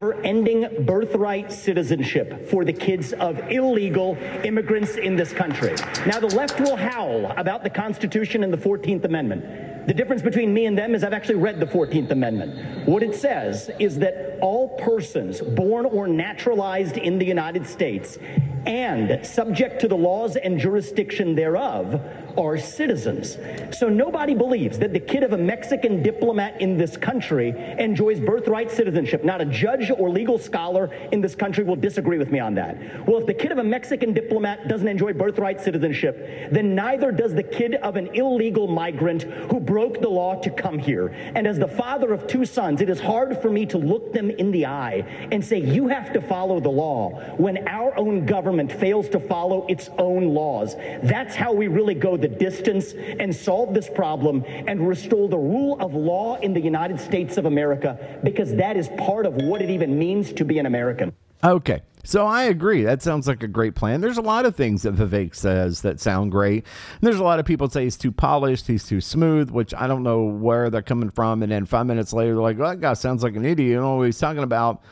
[0.00, 5.74] For ending birthright citizenship for the kids of illegal immigrants in this country.
[6.06, 9.65] Now, the left will howl about the Constitution and the 14th Amendment.
[9.86, 12.88] The difference between me and them is I've actually read the 14th Amendment.
[12.88, 18.18] What it says is that all persons born or naturalized in the United States
[18.66, 22.00] and subject to the laws and jurisdiction thereof
[22.36, 23.38] are citizens.
[23.76, 28.70] So nobody believes that the kid of a Mexican diplomat in this country enjoys birthright
[28.70, 29.24] citizenship.
[29.24, 33.06] Not a judge or legal scholar in this country will disagree with me on that.
[33.06, 37.34] Well, if the kid of a Mexican diplomat doesn't enjoy birthright citizenship, then neither does
[37.34, 41.08] the kid of an illegal migrant who broke the law to come here.
[41.34, 44.30] And as the father of two sons, it is hard for me to look them
[44.30, 48.72] in the eye and say, you have to follow the law when our own government
[48.72, 50.76] fails to follow its own laws.
[51.02, 55.78] That's how we really go the distance and solve this problem and restore the rule
[55.80, 59.70] of law in the United States of America because that is part of what it
[59.70, 61.12] even means to be an American.
[61.44, 61.82] Okay.
[62.02, 62.82] So I agree.
[62.82, 64.00] That sounds like a great plan.
[64.00, 66.64] There's a lot of things that Vivek says that sound great.
[66.92, 69.88] And there's a lot of people say he's too polished, he's too smooth, which I
[69.88, 71.42] don't know where they're coming from.
[71.42, 73.70] And then five minutes later, they're like, well, that guy sounds like an idiot.
[73.70, 74.82] You know what he's talking about.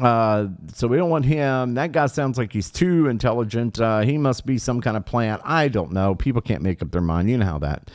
[0.00, 1.74] Uh, so we don't want him.
[1.74, 3.78] That guy sounds like he's too intelligent.
[3.78, 5.42] Uh, he must be some kind of plant.
[5.44, 6.14] I don't know.
[6.14, 7.28] People can't make up their mind.
[7.28, 7.90] You know how that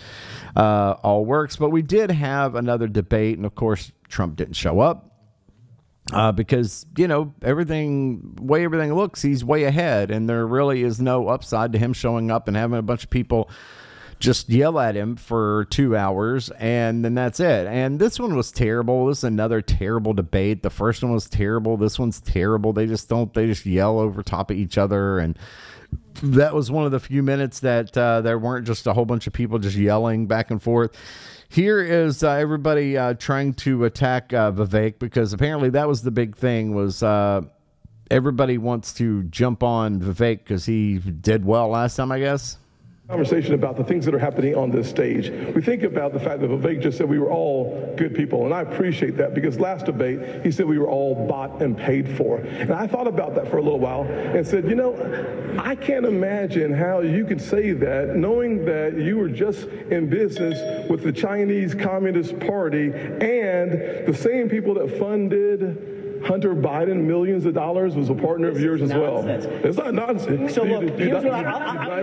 [0.56, 1.56] uh, all works.
[1.56, 5.06] But we did have another debate, and of course, Trump didn't show up.
[6.14, 11.02] Uh, because you know everything way everything looks he's way ahead and there really is
[11.02, 13.50] no upside to him showing up and having a bunch of people
[14.20, 17.68] just yell at him for two hours and then that's it.
[17.68, 19.08] And this one was terrible.
[19.08, 20.64] This is another terrible debate.
[20.64, 21.78] The first one was terrible.
[21.78, 22.74] This one's terrible.
[22.74, 25.20] They just don't, they just yell over top of each other.
[25.20, 25.38] And
[26.24, 29.28] that was one of the few minutes that uh, there weren't just a whole bunch
[29.28, 30.96] of people just yelling back and forth.
[31.50, 36.12] Here is uh, everybody uh, trying to attack uh, Vivek because apparently that was the
[36.12, 37.42] big thing was uh,
[38.12, 42.58] everybody wants to jump on Vivek because he did well last time, I guess
[43.08, 45.30] conversation about the things that are happening on this stage.
[45.56, 48.54] We think about the fact that Vivek just said we were all good people, and
[48.54, 52.40] I appreciate that because last debate he said we were all bought and paid for.
[52.40, 54.94] And I thought about that for a little while and said, you know,
[55.58, 60.90] I can't imagine how you could say that knowing that you were just in business
[60.90, 67.54] with the Chinese Communist Party and the same people that funded Hunter Biden millions of
[67.54, 69.46] dollars was a partner of yours as nonsense.
[69.46, 69.66] well.
[69.66, 70.54] It's not nonsense.
[70.54, 72.00] So look, here's what I, I,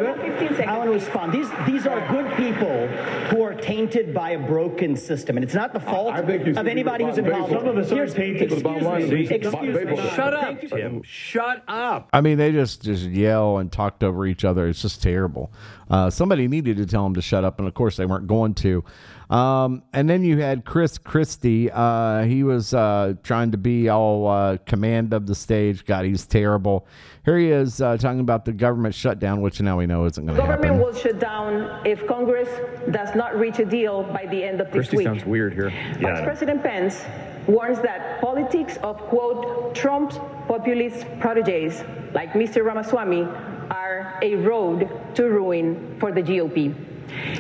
[0.65, 1.33] I, want to respond.
[1.33, 2.87] These these are good people
[3.29, 7.19] who are tainted by a broken system, and it's not the fault of anybody who's
[7.19, 7.53] involved.
[7.53, 9.97] Some of us are tainted, but the bottom line is excuse me.
[10.15, 11.03] Shut up, Tim.
[11.03, 12.09] Shut up.
[12.13, 14.69] I mean, they just just yell and talked over each other.
[14.69, 15.53] It's just terrible.
[15.91, 18.55] Uh, somebody needed to tell them to shut up, and of course they weren't going
[18.55, 18.85] to.
[19.31, 21.71] Um, and then you had Chris Christie.
[21.71, 25.85] Uh, he was uh, trying to be all uh, command of the stage.
[25.85, 26.87] God, he's terrible.
[27.25, 30.37] Here he is uh, talking about the government shutdown, which now we know isn't going
[30.37, 30.63] to happen.
[30.63, 32.49] Government will shut down if Congress
[32.91, 35.07] does not reach a deal by the end of this Christie week.
[35.07, 35.71] sounds weird here.
[36.01, 37.03] Vice President Pence
[37.47, 40.19] warns that politics of, quote, Trump's
[40.49, 42.65] populist proteges, like Mr.
[42.65, 43.23] Ramaswamy,
[43.71, 46.75] are a road to ruin for the GOP.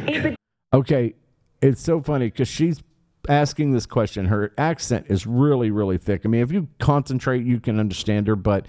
[0.09, 0.37] It-
[0.73, 1.15] okay,
[1.65, 2.83] it's so funny because she's
[3.27, 4.27] asking this question.
[4.27, 6.23] Her accent is really, really thick.
[6.25, 8.67] I mean, if you concentrate, you can understand her, but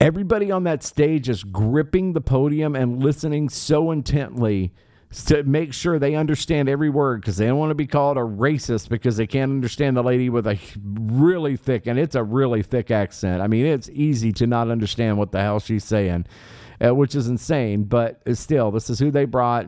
[0.00, 4.72] everybody on that stage is gripping the podium and listening so intently
[5.26, 8.20] to make sure they understand every word because they don't want to be called a
[8.20, 12.62] racist because they can't understand the lady with a really thick and it's a really
[12.62, 13.42] thick accent.
[13.42, 16.26] I mean, it's easy to not understand what the hell she's saying,
[16.84, 17.84] uh, which is insane.
[17.84, 19.66] But still, this is who they brought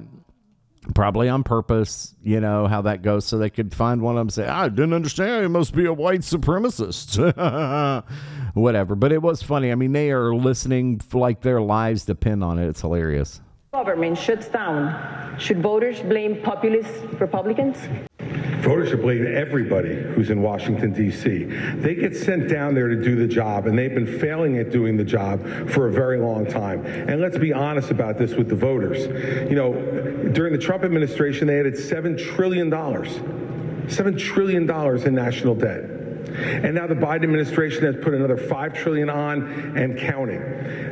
[0.94, 4.30] probably on purpose, you know, how that goes, so they could find one of them
[4.30, 7.16] say, I didn't understand, it must be a white supremacist.
[8.54, 8.94] Whatever.
[8.94, 9.70] But it was funny.
[9.70, 12.68] I mean, they are listening like their lives depend on it.
[12.68, 13.40] It's hilarious.
[13.72, 15.38] Government shuts down.
[15.38, 17.76] Should voters blame populist Republicans?
[18.62, 21.44] Voters should blame everybody who's in Washington, D.C.
[21.76, 24.96] They get sent down there to do the job, and they've been failing at doing
[24.96, 25.40] the job
[25.70, 26.84] for a very long time.
[26.84, 29.06] And let's be honest about this with the voters.
[29.48, 29.72] You know,
[30.32, 35.99] during the Trump administration, they added $7 trillion, $7 trillion in national debt.
[36.28, 40.40] And now the Biden administration has put another 5 trillion on and counting.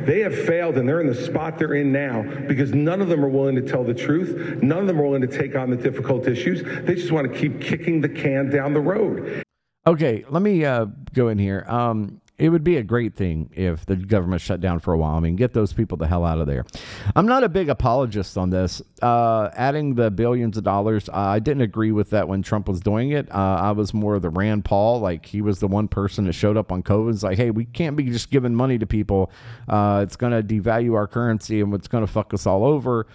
[0.05, 3.23] They have failed and they're in the spot they're in now because none of them
[3.23, 4.61] are willing to tell the truth.
[4.61, 6.63] None of them are willing to take on the difficult issues.
[6.85, 9.43] They just want to keep kicking the can down the road.
[9.87, 11.65] Okay, let me uh, go in here.
[11.67, 15.15] Um, it would be a great thing if the government shut down for a while.
[15.15, 16.65] I mean, get those people the hell out of there.
[17.13, 18.81] I'm not a big apologist on this.
[19.01, 22.79] Uh, adding the billions of dollars, uh, I didn't agree with that when Trump was
[22.79, 23.29] doing it.
[23.29, 25.01] Uh, I was more of the Rand Paul.
[25.01, 27.13] Like, he was the one person that showed up on COVID.
[27.13, 29.31] It's like, hey, we can't be just giving money to people.
[29.67, 33.05] Uh, it's going to devalue our currency and it's going to fuck us all over.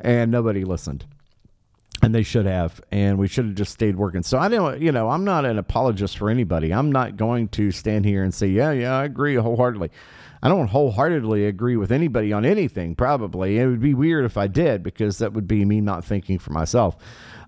[0.00, 1.04] And nobody listened
[2.02, 4.22] and they should have and we should have just stayed working.
[4.22, 6.72] So i don't you know i'm not an apologist for anybody.
[6.72, 9.90] I'm not going to stand here and say yeah yeah i agree wholeheartedly
[10.42, 14.46] i don't wholeheartedly agree with anybody on anything probably it would be weird if i
[14.46, 16.96] did because that would be me not thinking for myself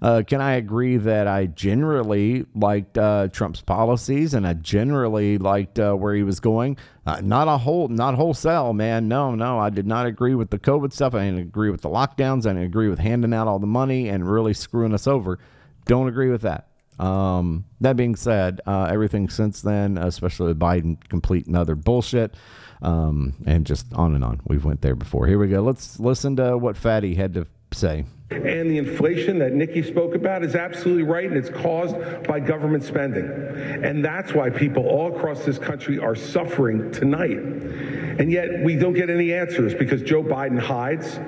[0.02, 5.78] uh, can I agree that I generally liked uh, Trump's policies and I generally liked
[5.78, 6.78] uh, where he was going?
[7.04, 9.08] Uh, not a whole, not wholesale, man.
[9.08, 11.14] No, no, I did not agree with the COVID stuff.
[11.14, 12.46] I didn't agree with the lockdowns.
[12.46, 15.38] I didn't agree with handing out all the money and really screwing us over.
[15.84, 16.68] Don't agree with that.
[16.98, 22.34] Um, that being said, uh, everything since then, especially with Biden, complete and other bullshit,
[22.82, 24.40] um, and just on and on.
[24.46, 25.26] We've went there before.
[25.26, 25.60] Here we go.
[25.60, 28.04] Let's listen to what Fatty had to say.
[28.30, 31.96] And the inflation that Nikki spoke about is absolutely right, and it's caused
[32.28, 33.24] by government spending.
[33.84, 37.38] And that's why people all across this country are suffering tonight.
[37.38, 41.18] And yet we don't get any answers because Joe Biden hides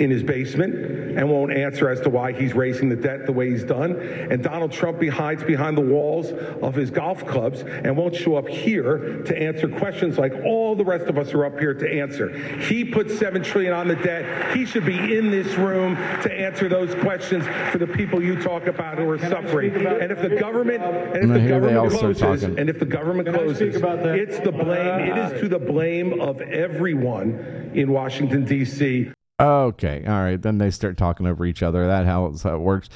[0.00, 0.74] in his basement
[1.18, 3.96] and won't answer as to why he's raising the debt the way he's done.
[4.00, 6.32] And Donald Trump hides behind the walls
[6.62, 10.84] of his golf clubs and won't show up here to answer questions like all the
[10.84, 12.30] rest of us are up here to answer.
[12.60, 14.56] He put 7 trillion on the debt.
[14.56, 18.66] He should be in this room to answer those questions for the people you talk
[18.66, 19.86] about who are suffering.
[19.86, 23.76] Uh, and if the government and if the government closes, and if the government closes,
[23.76, 25.00] it's the blame.
[25.10, 29.12] It is to the blame of everyone in Washington D.C.
[29.40, 30.40] Okay, all right.
[30.40, 31.86] Then they start talking over each other.
[31.86, 32.90] That how, how it works.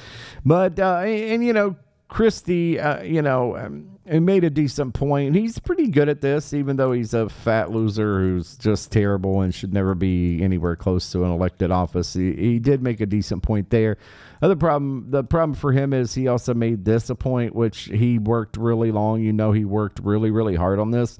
[0.45, 1.75] But uh, and, and you know,
[2.07, 5.35] Christie, uh, you know, um, made a decent point.
[5.35, 9.53] He's pretty good at this, even though he's a fat loser who's just terrible and
[9.53, 12.13] should never be anywhere close to an elected office.
[12.13, 13.97] He, he did make a decent point there.
[14.41, 18.19] Other problem, the problem for him is he also made this a point, which he
[18.19, 19.21] worked really long.
[19.21, 21.17] You know, he worked really, really hard on this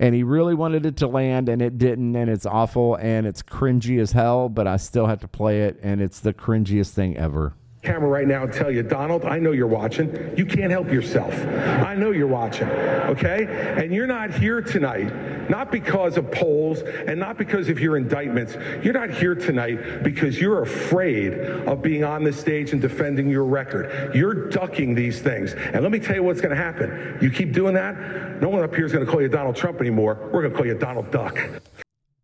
[0.00, 3.42] and he really wanted it to land and it didn't and it's awful and it's
[3.42, 7.16] cringy as hell but i still have to play it and it's the cringiest thing
[7.16, 10.34] ever camera right now and tell you, Donald, I know you're watching.
[10.36, 11.34] You can't help yourself.
[11.34, 13.46] I know you're watching, okay?
[13.82, 18.54] And you're not here tonight, not because of polls and not because of your indictments.
[18.84, 23.44] You're not here tonight because you're afraid of being on the stage and defending your
[23.44, 24.14] record.
[24.14, 25.54] You're ducking these things.
[25.54, 27.18] And let me tell you what's going to happen.
[27.22, 29.80] You keep doing that, no one up here is going to call you Donald Trump
[29.80, 30.18] anymore.
[30.32, 31.38] We're going to call you Donald Duck.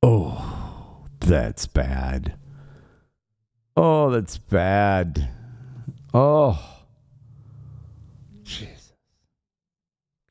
[0.02, 2.36] Oh, that's bad.
[3.74, 5.30] Oh, that's bad.
[6.14, 6.62] Oh.
[8.42, 8.92] Jesus.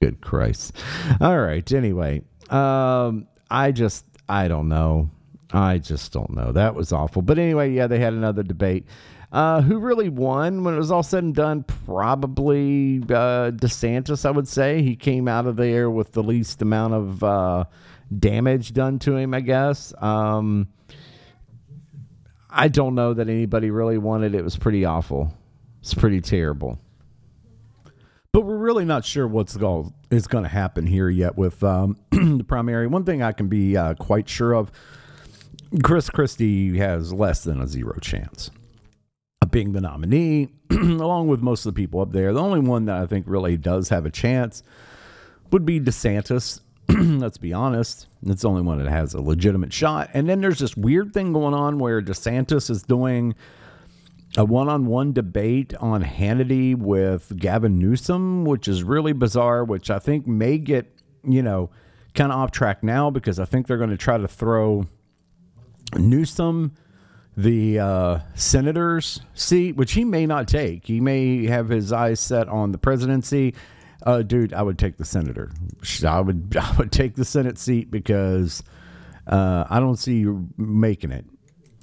[0.02, 0.76] Good Christ.
[1.22, 1.70] All right.
[1.72, 5.12] Anyway, um, I just, I don't know.
[5.52, 6.52] I just don't know.
[6.52, 7.22] That was awful.
[7.22, 8.86] But anyway, yeah, they had another debate.
[9.32, 11.64] Uh, who really won when it was all said and done?
[11.64, 14.82] Probably uh, DeSantis, I would say.
[14.82, 17.66] He came out of there with the least amount of uh,
[18.18, 19.94] damage done to him, I guess.
[20.02, 20.70] Um,
[22.50, 24.40] I don't know that anybody really wanted it.
[24.40, 25.34] It was pretty awful.
[25.86, 26.80] It's pretty terrible.
[28.32, 31.96] But we're really not sure what's going is going to happen here yet with um,
[32.10, 32.88] the primary.
[32.88, 34.72] One thing I can be uh, quite sure of:
[35.84, 38.50] Chris Christie has less than a zero chance
[39.44, 42.34] of being the nominee, along with most of the people up there.
[42.34, 44.64] The only one that I think really does have a chance
[45.52, 46.62] would be DeSantis.
[46.90, 50.10] Let's be honest; it's the only one that has a legitimate shot.
[50.16, 53.36] And then there's this weird thing going on where DeSantis is doing
[54.38, 60.28] a one-on-one debate on Hannity with Gavin Newsom, which is really bizarre, which I think
[60.28, 60.92] may get,
[61.24, 61.70] you know,
[62.14, 64.88] kind of off track now because I think they're going to try to throw
[65.96, 66.74] Newsom
[67.38, 70.88] the uh, senator's seat, which he may not take.
[70.88, 73.54] He may have his eyes set on the presidency.
[74.06, 75.52] Uh, dude, I would take the senator.
[76.06, 78.64] I would I would take the Senate seat because
[79.28, 81.26] uh, I don't see you making it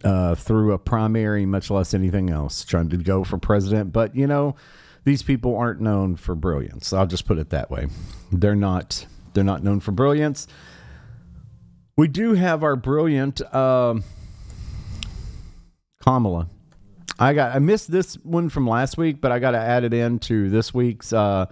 [0.04, 3.92] uh, through a primary, much less anything else, trying to go for president.
[3.92, 4.56] But, you know,
[5.04, 6.92] these people aren't known for brilliance.
[6.92, 7.88] I'll just put it that way.
[8.30, 9.06] They're not.
[9.34, 10.46] They're not known for brilliance.
[11.96, 13.96] We do have our brilliant uh,
[16.02, 16.48] Kamala.
[17.18, 17.54] I got.
[17.54, 20.72] I missed this one from last week, but I got to add it into this
[20.72, 21.46] week's uh,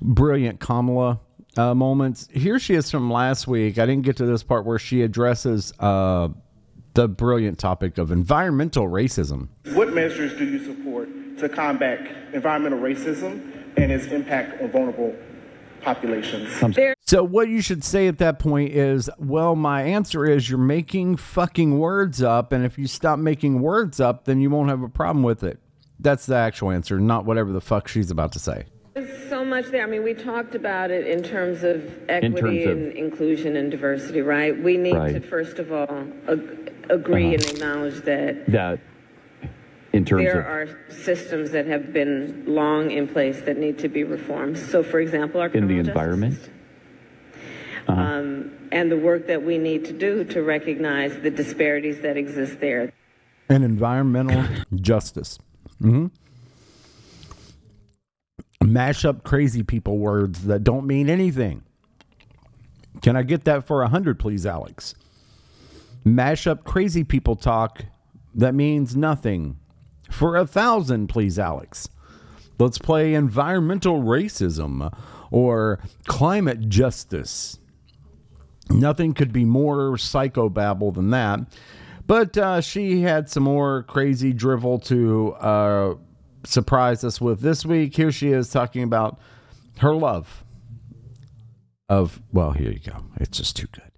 [0.00, 1.20] brilliant Kamala
[1.56, 2.28] uh, moments.
[2.32, 3.78] Here she is from last week.
[3.78, 6.28] I didn't get to this part where she addresses uh,
[6.96, 9.48] the brilliant topic of environmental racism.
[9.74, 12.00] What measures do you support to combat
[12.32, 15.14] environmental racism and its impact on vulnerable
[15.82, 16.48] populations?
[17.02, 21.18] So, what you should say at that point is, well, my answer is you're making
[21.18, 24.88] fucking words up, and if you stop making words up, then you won't have a
[24.88, 25.60] problem with it.
[26.00, 28.64] That's the actual answer, not whatever the fuck she's about to say.
[28.94, 29.82] There's so much there.
[29.84, 33.70] I mean, we talked about it in terms of equity terms of- and inclusion and
[33.70, 34.58] diversity, right?
[34.60, 35.12] We need Right.
[35.12, 35.86] to, first of all,
[36.28, 38.80] ag- agree and acknowledge that That,
[39.92, 40.32] in terms of.
[40.32, 44.58] there of are systems that have been long in place that need to be reformed.
[44.58, 46.50] So, for example, our in the criminal justice environment.
[47.88, 52.60] um, and the work that we need to do to recognize the disparities that exist
[52.60, 52.92] there.
[53.48, 55.38] And environmental justice.
[55.80, 56.06] hmm
[58.64, 61.62] Mash up crazy people words that don't mean anything.
[63.02, 64.94] Can I get that for a hundred, please, Alex?
[66.06, 67.84] Mash up crazy people talk
[68.32, 69.58] that means nothing.
[70.08, 71.88] For a thousand, please, Alex.
[72.60, 74.96] Let's play environmental racism
[75.32, 77.58] or climate justice.
[78.70, 81.40] Nothing could be more psychobabble than that.
[82.06, 85.94] But uh, she had some more crazy drivel to uh,
[86.44, 87.96] surprise us with this week.
[87.96, 89.18] Here she is talking about
[89.78, 90.44] her love
[91.88, 93.06] of, well, here you go.
[93.16, 93.90] It's just too good.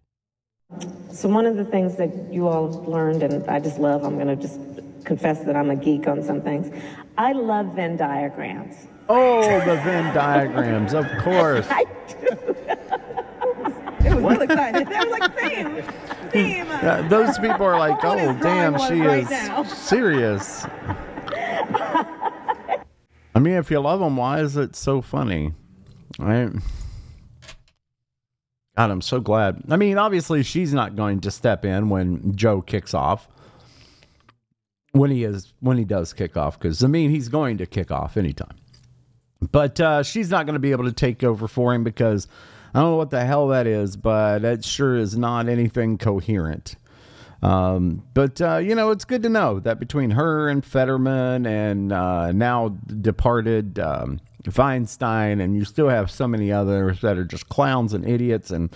[1.18, 4.28] So one of the things that you all learned, and I just love, I'm going
[4.28, 4.60] to just
[5.04, 6.70] confess that I'm a geek on some things.
[7.16, 8.86] I love Venn diagrams.
[9.08, 11.66] Oh, the Venn diagrams, of course.
[11.70, 12.26] I do.
[14.06, 14.86] it was really excited.
[14.86, 15.82] They were like, theme,
[16.30, 16.66] theme.
[16.66, 20.66] Yeah, those people are like, oh, damn, she right is now?" serious.
[23.34, 25.54] I mean, if you love them, why is it so funny?
[26.18, 26.52] Right?
[28.78, 29.64] God, I'm so glad.
[29.68, 33.26] I mean, obviously, she's not going to step in when Joe kicks off.
[34.92, 37.90] When he is, when he does kick off, because I mean, he's going to kick
[37.90, 38.56] off anytime.
[39.50, 42.28] But uh, she's not going to be able to take over for him because
[42.72, 46.76] I don't know what the hell that is, but it sure is not anything coherent.
[47.42, 51.92] Um, but uh, you know, it's good to know that between her and Fetterman and
[51.92, 54.20] uh, now departed um,
[54.52, 58.74] Feinstein, and you still have so many others that are just clowns and idiots and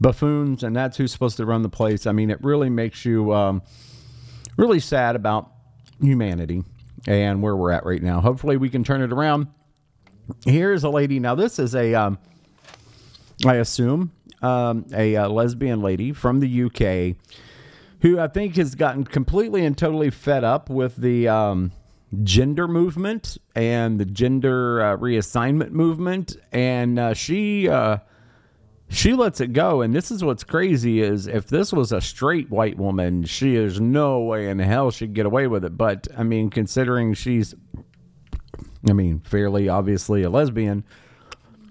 [0.00, 2.06] buffoons, and that's who's supposed to run the place.
[2.06, 3.62] I mean, it really makes you um,
[4.56, 5.50] really sad about
[6.00, 6.64] humanity
[7.06, 8.20] and where we're at right now.
[8.20, 9.48] Hopefully, we can turn it around.
[10.44, 11.18] Here's a lady.
[11.18, 12.18] Now, this is a, um,
[13.46, 14.12] I assume,
[14.42, 17.16] um, a, uh lesbian lady from the UK
[18.00, 21.72] who I think has gotten completely and totally fed up with the um,
[22.22, 27.98] gender movement and the gender uh, reassignment movement, and uh, she uh,
[28.88, 29.82] she lets it go.
[29.82, 33.80] And this is what's crazy is if this was a straight white woman, she is
[33.80, 35.76] no way in hell she'd get away with it.
[35.76, 37.54] But I mean, considering she's,
[38.88, 40.84] I mean, fairly obviously a lesbian,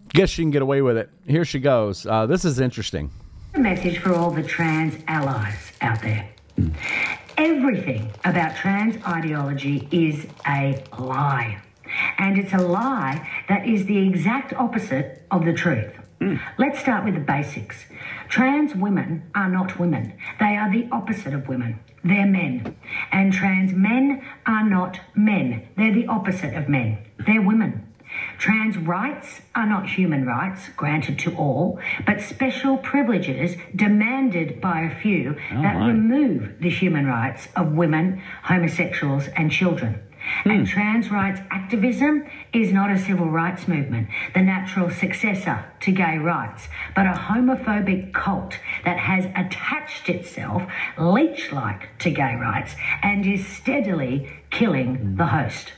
[0.09, 1.09] guess she can get away with it.
[1.25, 2.05] Here she goes.
[2.05, 3.11] Uh, this is interesting.
[3.55, 6.29] A message for all the trans allies out there.
[7.37, 11.61] Everything about trans ideology is a lie.
[12.17, 15.93] And it's a lie that is the exact opposite of the truth.
[16.19, 16.37] Hmm.
[16.57, 17.85] Let's start with the basics.
[18.27, 20.17] Trans women are not women.
[20.39, 21.79] They are the opposite of women.
[22.03, 22.75] They're men.
[23.11, 25.67] And trans men are not men.
[25.77, 26.97] They're the opposite of men.
[27.23, 27.86] They're women.
[28.37, 34.95] Trans rights are not human rights granted to all, but special privileges demanded by a
[35.01, 35.87] few that my.
[35.87, 40.01] remove the human rights of women, homosexuals, and children.
[40.45, 40.65] And hmm.
[40.65, 46.67] trans rights activism is not a civil rights movement, the natural successor to gay rights,
[46.95, 50.63] but a homophobic cult that has attached itself
[50.97, 55.73] leech like to gay rights and is steadily killing the host.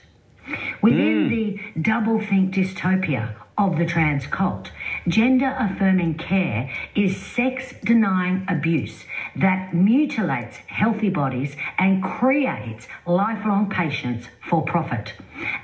[0.81, 1.29] Within hmm.
[1.29, 4.71] the doublethink dystopia of the trans cult,
[5.07, 9.03] gender affirming care is sex denying abuse
[9.35, 15.13] that mutilates healthy bodies and creates lifelong patients for profit.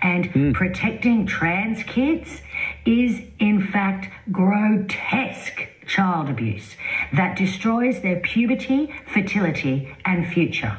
[0.01, 0.51] And hmm.
[0.51, 2.41] protecting trans kids
[2.85, 6.75] is, in fact, grotesque child abuse
[7.13, 10.77] that destroys their puberty, fertility, and future.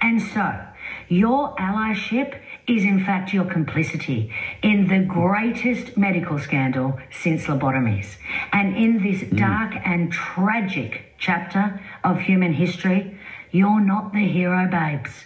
[0.00, 0.64] And so,
[1.08, 8.16] your allyship is in fact your complicity in the greatest medical scandal since lobotomies.
[8.52, 9.36] And in this hmm.
[9.36, 13.18] dark and tragic chapter of human history,
[13.50, 15.24] you're not the hero, babes.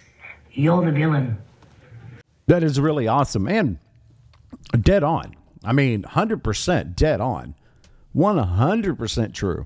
[0.51, 1.37] You're the villain.
[2.47, 3.79] That is really awesome and
[4.79, 5.35] dead on.
[5.63, 7.55] I mean, 100% dead on.
[8.15, 9.65] 100% true.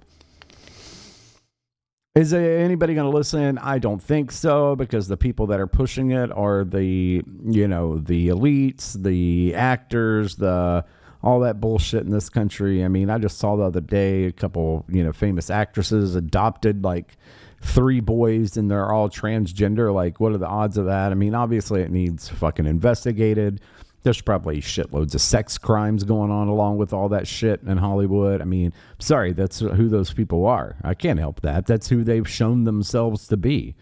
[2.17, 3.59] Is anybody going to listen?
[3.59, 7.99] I don't think so because the people that are pushing it are the, you know,
[7.99, 10.83] the elites, the actors, the
[11.21, 12.83] all that bullshit in this country.
[12.83, 16.83] I mean, I just saw the other day a couple, you know, famous actresses adopted
[16.83, 17.17] like
[17.61, 19.93] three boys and they're all transgender.
[19.93, 21.11] Like, what are the odds of that?
[21.11, 23.61] I mean, obviously it needs fucking investigated.
[24.07, 28.41] There's probably shitloads of sex crimes going on along with all that shit in Hollywood.
[28.41, 30.77] I mean, sorry, that's who those people are.
[30.81, 31.65] I can't help that.
[31.65, 33.75] That's who they've shown themselves to be.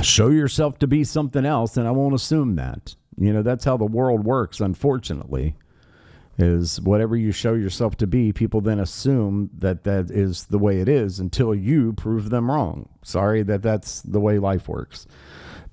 [0.00, 2.94] Show yourself to be something else, and I won't assume that.
[3.16, 5.56] You know, that's how the world works, unfortunately.
[6.38, 10.78] Is whatever you show yourself to be, people then assume that that is the way
[10.78, 12.88] it is until you prove them wrong.
[13.02, 15.08] Sorry that that's the way life works.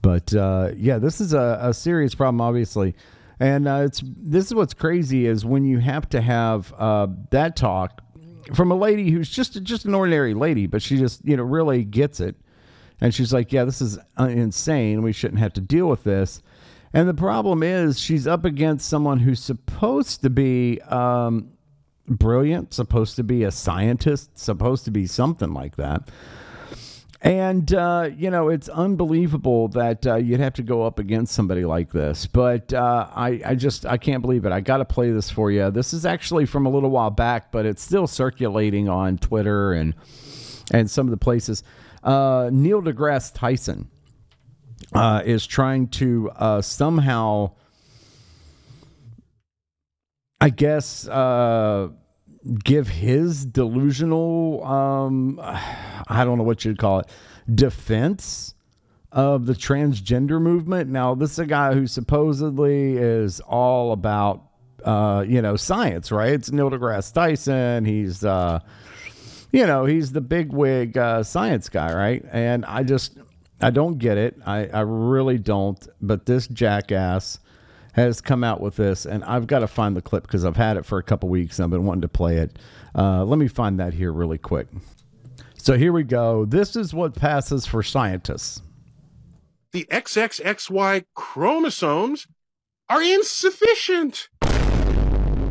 [0.05, 2.93] But uh, yeah, this is a, a serious problem, obviously,
[3.39, 7.55] and uh, it's this is what's crazy is when you have to have uh, that
[7.55, 8.03] talk
[8.53, 11.83] from a lady who's just just an ordinary lady, but she just you know really
[11.83, 12.35] gets it,
[13.01, 15.01] and she's like, yeah, this is uh, insane.
[15.01, 16.43] We shouldn't have to deal with this.
[16.93, 21.49] And the problem is she's up against someone who's supposed to be um,
[22.07, 26.09] brilliant, supposed to be a scientist, supposed to be something like that.
[27.25, 31.65] And, uh, you know, it's unbelievable that uh, you'd have to go up against somebody
[31.65, 32.27] like this.
[32.27, 34.51] But uh, I, I just, I can't believe it.
[34.51, 35.71] I got to play this for you.
[35.71, 39.95] This is actually from a little while back, but it's still circulating on Twitter and,
[40.71, 41.63] and some of the places.
[42.03, 43.89] Uh, Neil deGrasse Tyson
[44.93, 47.53] uh, is trying to uh, somehow,
[50.39, 51.07] I guess,
[52.63, 57.09] give his delusional, um, I don't know what you'd call it,
[57.53, 58.53] defense
[59.11, 60.89] of the transgender movement.
[60.89, 64.43] Now, this is a guy who supposedly is all about,
[64.83, 66.33] uh, you know, science, right?
[66.33, 67.85] It's Neil deGrasse Tyson.
[67.85, 68.59] He's, uh,
[69.51, 72.25] you know, he's the big wig uh, science guy, right?
[72.31, 73.17] And I just,
[73.61, 74.37] I don't get it.
[74.45, 75.87] I, I really don't.
[76.01, 77.39] But this jackass
[77.95, 80.75] has come out with this, and I've got to find the clip because I've had
[80.75, 82.59] it for a couple weeks and I've been wanting to play it.
[82.93, 84.67] Uh, let me find that here really quick.
[85.57, 86.43] So here we go.
[86.43, 88.61] This is what passes for scientists.
[89.71, 92.27] The XXXY chromosomes
[92.89, 94.27] are insufficient.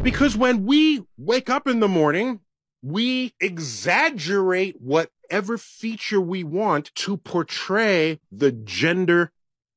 [0.02, 2.40] Because when we wake up in the morning,
[2.82, 9.32] we exaggerate whatever feature we want to portray the gender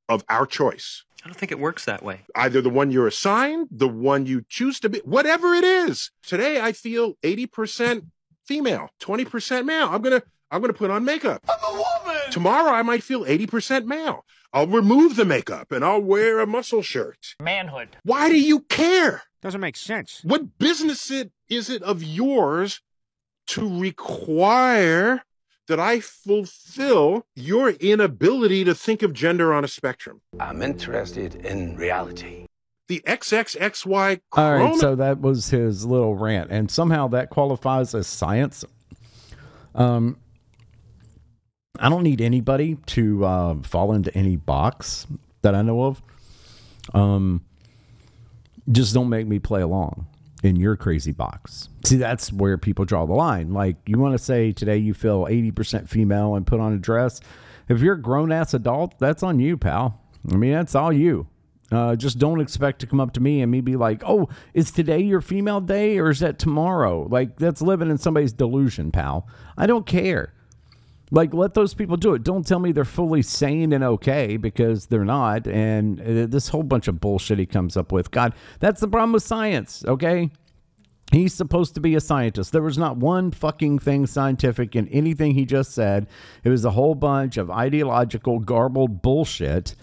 [0.10, 1.06] of our choice.
[1.28, 2.22] I don't think it works that way.
[2.36, 6.10] Either the one you're assigned, the one you choose to be, whatever it is.
[6.24, 8.06] Today I feel 80%
[8.46, 9.90] female, 20% male.
[9.92, 11.44] I'm going to I'm going to put on makeup.
[11.50, 12.32] I'm a woman.
[12.32, 14.24] Tomorrow I might feel 80% male.
[14.54, 17.36] I'll remove the makeup and I'll wear a muscle shirt.
[17.42, 17.98] Manhood.
[18.04, 19.24] Why do you care?
[19.42, 20.22] Doesn't make sense.
[20.24, 22.80] What business it, is it of yours
[23.48, 25.24] to require
[25.68, 30.22] that I fulfill your inability to think of gender on a spectrum?
[30.40, 32.46] I'm interested in reality.
[32.88, 38.08] The XXXY All right, so that was his little rant, and somehow that qualifies as
[38.08, 38.64] science.
[39.76, 40.18] Um,
[41.80, 45.06] I don't need anybody to uh, fall into any box
[45.42, 46.02] that I know of.
[46.94, 47.44] Um,
[48.72, 50.08] just don't make me play along
[50.44, 51.70] in your crazy box.
[51.84, 53.54] See, that's where people draw the line.
[53.54, 57.20] Like, you want to say today you feel 80% female and put on a dress.
[57.68, 60.02] If you're a grown ass adult, that's on you, pal.
[60.32, 61.28] I mean, that's all you.
[61.70, 64.72] Uh, just don't expect to come up to me and me be like, oh, is
[64.72, 67.08] today your female day or is that tomorrow?
[67.10, 69.28] Like, that's living in somebody's delusion, pal.
[69.58, 70.34] I don't care.
[71.10, 72.24] Like, let those people do it.
[72.24, 75.48] Don't tell me they're fully sane and okay because they're not.
[75.48, 78.12] And uh, this whole bunch of bullshit he comes up with.
[78.12, 80.32] God, that's the problem with science, okay?
[81.14, 82.52] He's supposed to be a scientist.
[82.52, 86.08] There was not one fucking thing scientific in anything he just said.
[86.44, 89.76] It was a whole bunch of ideological, garbled bullshit,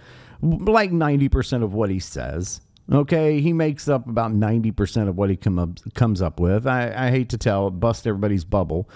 [0.42, 2.60] like 90% of what he says.
[2.92, 6.66] Okay, he makes up about 90% of what he come up, comes up with.
[6.66, 8.90] I, I hate to tell, bust everybody's bubble.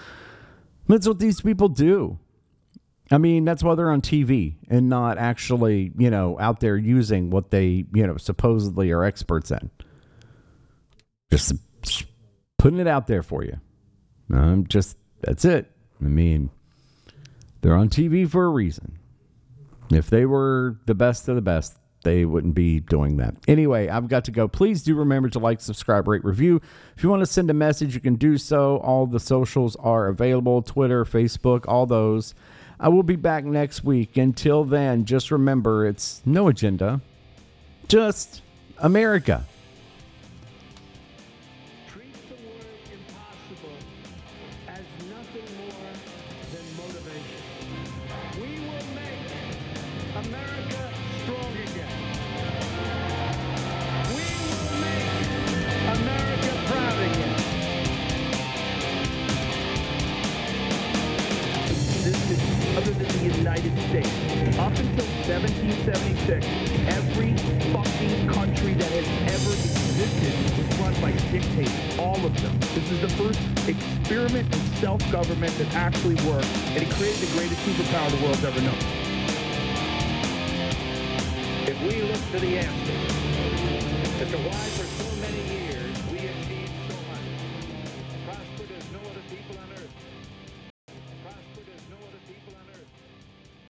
[0.89, 2.19] That's what these people do.
[3.11, 7.29] I mean, that's why they're on TV and not actually, you know, out there using
[7.29, 9.69] what they, you know, supposedly are experts in.
[11.31, 11.53] Just,
[12.57, 13.57] putting it out there for you.
[14.31, 15.71] I'm just that's it.
[16.01, 16.49] I mean,
[17.61, 18.99] they're on TV for a reason.
[19.91, 23.35] If they were the best of the best, they wouldn't be doing that.
[23.47, 24.47] Anyway, I've got to go.
[24.47, 26.61] Please do remember to like, subscribe, rate, review.
[26.95, 28.77] If you want to send a message, you can do so.
[28.77, 32.33] All the socials are available Twitter, Facebook, all those.
[32.79, 34.15] I will be back next week.
[34.15, 37.01] Until then, just remember it's no agenda,
[37.89, 38.41] just
[38.77, 39.45] America.